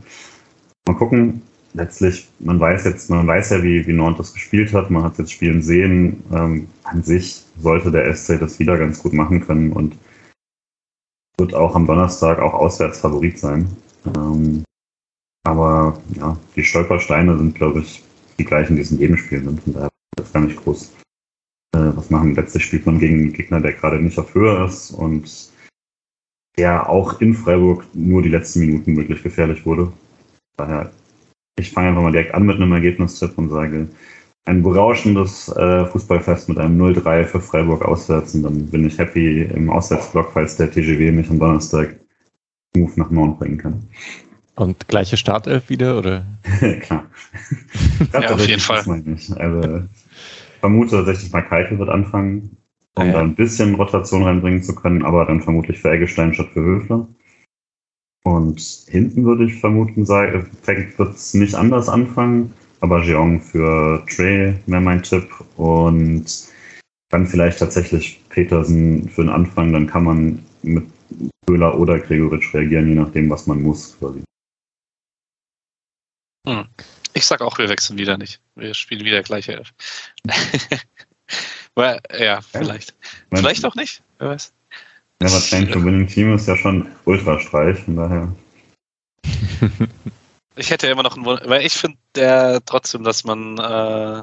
[0.87, 1.43] Mal gucken,
[1.77, 5.19] letztlich, man weiß jetzt, man weiß ja, wie, wie Nord das gespielt hat, man hat
[5.19, 6.23] jetzt Spielen sehen.
[6.33, 9.97] Ähm, an sich sollte der SC das wieder ganz gut machen können und
[11.39, 13.69] wird auch am Donnerstag auch auswärts Favorit sein.
[14.17, 14.65] Ähm,
[15.45, 18.03] aber ja, die Stolpersteine sind, glaube ich,
[18.39, 19.63] die gleichen, die es in jedem Spiel sind.
[19.63, 19.91] Von daher
[20.21, 20.93] ist gar nicht groß
[21.75, 22.35] äh, was machen.
[22.35, 25.53] Letztlich spielt man gegen einen Gegner, der gerade nicht auf Höhe ist und
[26.57, 29.93] der auch in Freiburg nur die letzten Minuten wirklich gefährlich wurde.
[30.57, 30.91] Daher,
[31.59, 33.89] ich fange einfach mal direkt an mit einem Ergebnistipp und sage,
[34.45, 39.43] ein berauschendes äh, Fußballfest mit einem 0-3 für Freiburg auswärts und dann bin ich happy
[39.43, 41.97] im Auswärtsblock, falls der TGW mich am Donnerstag
[42.77, 43.89] Move nach Norden bringen kann.
[44.55, 46.25] Und gleiche Startelf wieder, oder?
[46.81, 47.07] Klar.
[48.13, 48.79] ja, auf jeden Fall.
[48.79, 52.57] Also, ich vermute tatsächlich mal Keitel wird anfangen,
[52.95, 53.13] um Ah, ja.
[53.13, 57.07] da ein bisschen Rotation reinbringen zu können, aber dann vermutlich für Eggestein statt für Höfler.
[58.27, 64.59] Und hinten würde ich vermuten, sagen, wird es nicht anders anfangen, aber Jeong für Trey
[64.67, 66.25] wäre mein Tipp und
[67.11, 70.85] dann vielleicht tatsächlich Petersen für den Anfang, dann kann man mit
[71.47, 73.97] Köhler oder Gregoritsch reagieren, je nachdem, was man muss.
[74.01, 74.25] Quasi.
[77.15, 78.41] Ich sag auch, wir wechseln wieder nicht.
[78.57, 79.73] Wir spielen wieder gleiche Elf.
[81.79, 82.97] Ja, vielleicht.
[83.31, 84.03] Mein- Vielleicht auch nicht.
[84.19, 84.53] Wer weiß.
[85.23, 88.33] Never Change a Winning Team ist ja schon Ultrastreich, von daher.
[90.59, 94.23] Ich hätte ja immer noch einen Wunsch, weil ich finde der trotzdem, dass man, äh,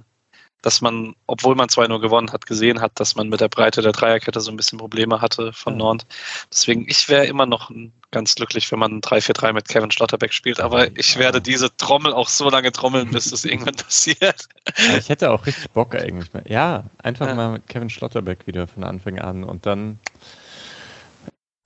[0.64, 3.91] dass man, obwohl man 2-0 gewonnen hat, gesehen hat, dass man mit der Breite der
[3.91, 5.78] Dreierkette so ein bisschen Probleme hatte von Ja.
[5.78, 6.07] Nord.
[6.52, 7.70] Deswegen, ich wäre immer noch
[8.10, 12.14] ganz glücklich, wenn man ein 3-4-3 mit Kevin Schlotterbeck spielt, aber ich werde diese Trommel
[12.14, 14.48] auch so lange trommeln, bis es irgendwann passiert.
[14.90, 16.34] Aber ich hätte auch richtig Bock eigentlich.
[16.34, 16.45] Mal.
[16.48, 17.36] Ja, einfach Ja.
[17.36, 19.99] mal mit Kevin Schlotterbeck wieder von Anfang an und dann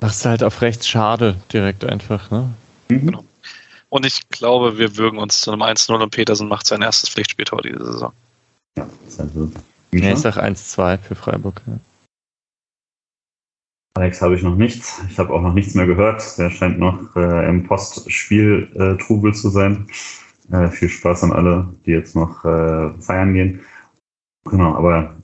[0.02, 2.54] machst du halt auf rechts schade direkt einfach, ne?
[2.90, 3.06] Mhm.
[3.06, 3.26] Genau.
[3.90, 7.62] Und ich glaube, wir würgen uns zu einem 1-0 und Petersen macht sein erstes Pflichtspieltor
[7.62, 8.12] diese Saison.
[8.78, 9.52] Ja, das heißt, so.
[9.94, 11.62] Ja, ich sag 1-2 für Freiburg.
[11.66, 11.80] Ja.
[13.96, 15.02] Alex habe ich noch nichts.
[15.10, 16.38] Ich habe auch noch nichts mehr gehört.
[16.38, 19.88] Der scheint noch äh, im Postspiel äh, Trubel zu sein.
[20.52, 23.62] Äh, viel Spaß an alle, die jetzt noch äh, feiern gehen.
[24.46, 25.16] Genau, aber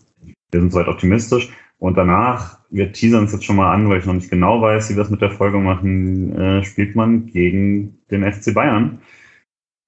[0.52, 1.50] wir sind soweit optimistisch.
[1.84, 4.90] Und danach, wir teasern es jetzt schon mal an, weil ich noch nicht genau weiß,
[4.90, 9.02] wie wir das mit der Folge machen, äh, spielt man gegen den FC Bayern.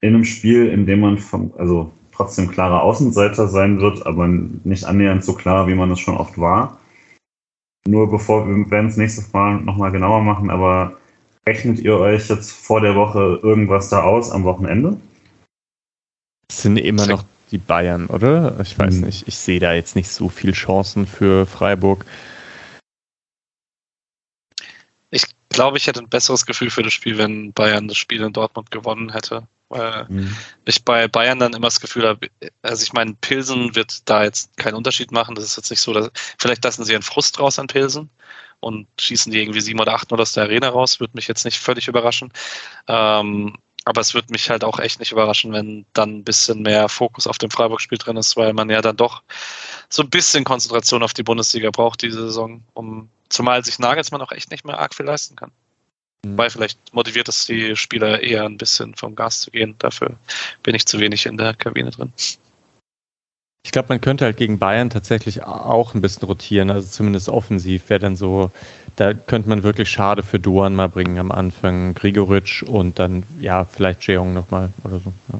[0.01, 4.83] In einem Spiel, in dem man vom, also trotzdem klarer Außenseiter sein wird, aber nicht
[4.83, 6.81] annähernd so klar, wie man es schon oft war.
[7.87, 10.97] Nur bevor wir werden es nächstes Mal nochmal genauer machen, aber
[11.47, 14.99] rechnet ihr euch jetzt vor der Woche irgendwas da aus am Wochenende?
[16.49, 18.59] Das sind immer noch die Bayern, oder?
[18.61, 19.05] Ich weiß Mhm.
[19.05, 19.27] nicht.
[19.27, 22.05] Ich sehe da jetzt nicht so viel Chancen für Freiburg.
[25.11, 28.33] Ich glaube, ich hätte ein besseres Gefühl für das Spiel, wenn Bayern das Spiel in
[28.33, 29.47] Dortmund gewonnen hätte.
[29.69, 30.07] Weil
[30.65, 32.27] ich bei Bayern dann immer das Gefühl habe,
[32.61, 35.33] also ich meine, Pilsen wird da jetzt keinen Unterschied machen.
[35.35, 38.09] Das ist jetzt nicht so, dass vielleicht lassen sie einen Frust raus an Pilsen
[38.59, 40.99] und schießen die irgendwie sieben oder acht nur aus der Arena raus.
[40.99, 42.31] Würde mich jetzt nicht völlig überraschen.
[42.87, 46.89] Ähm, aber es würde mich halt auch echt nicht überraschen, wenn dann ein bisschen mehr
[46.89, 49.21] Fokus auf dem Freiburg-Spiel drin ist, weil man ja dann doch
[49.89, 54.31] so ein bisschen Konzentration auf die Bundesliga braucht diese Saison, um zumal sich Nagelsmann auch
[54.31, 55.51] echt nicht mehr arg viel leisten kann.
[56.25, 56.37] Mhm.
[56.37, 59.75] Weil vielleicht motiviert es die Spieler eher ein bisschen vom Gas zu gehen.
[59.77, 60.17] Dafür
[60.63, 62.11] bin ich zu wenig in der Kabine drin.
[63.63, 67.89] Ich glaube, man könnte halt gegen Bayern tatsächlich auch ein bisschen rotieren, also zumindest offensiv
[67.89, 68.51] wäre dann so,
[68.95, 73.65] da könnte man wirklich schade für Duan mal bringen am Anfang, Grigoritsch und dann, ja,
[73.65, 75.13] vielleicht Jeong nochmal oder so.
[75.31, 75.39] Ja.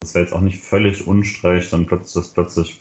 [0.00, 2.80] Das wäre jetzt auch nicht völlig unstreich, dann plötzlich, dass plötzlich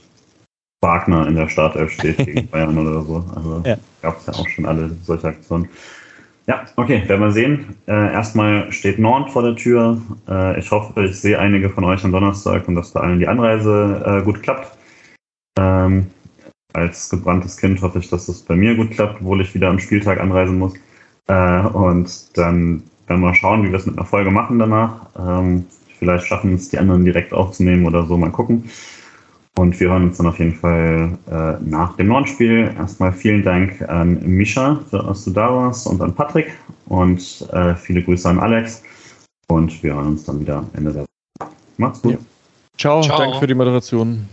[0.81, 3.25] Wagner in der Startelf steht gegen Bayern oder so.
[3.35, 3.77] Also Ja.
[4.01, 5.69] gab es ja auch schon alle solche Aktionen.
[6.45, 7.75] Ja, okay, werden wir sehen.
[7.88, 10.01] Äh, erstmal steht Nord vor der Tür.
[10.29, 13.27] Äh, ich hoffe, ich sehe einige von euch am Donnerstag und dass bei allen die
[13.27, 14.71] Anreise äh, gut klappt.
[15.59, 16.09] Ähm,
[16.73, 19.80] als gebranntes Kind hoffe ich, dass es bei mir gut klappt, obwohl ich wieder am
[19.80, 20.73] Spieltag anreisen muss.
[21.27, 25.07] Äh, und dann werden wir schauen, wie wir es mit einer Folge machen danach.
[25.18, 25.65] Ähm,
[25.99, 28.69] vielleicht schaffen es die anderen direkt aufzunehmen oder so, mal gucken.
[29.57, 32.72] Und wir hören uns dann auf jeden Fall äh, nach dem neuen Spiel.
[32.77, 36.56] Erstmal vielen Dank an Misha, dass du da warst, und an Patrick.
[36.85, 38.84] Und äh, viele Grüße an Alex.
[39.48, 41.52] Und wir hören uns dann wieder Ende der Woche.
[41.77, 42.14] Macht's gut.
[42.14, 42.18] Ja.
[42.77, 43.18] Ciao, Ciao.
[43.18, 44.27] danke für die Moderation.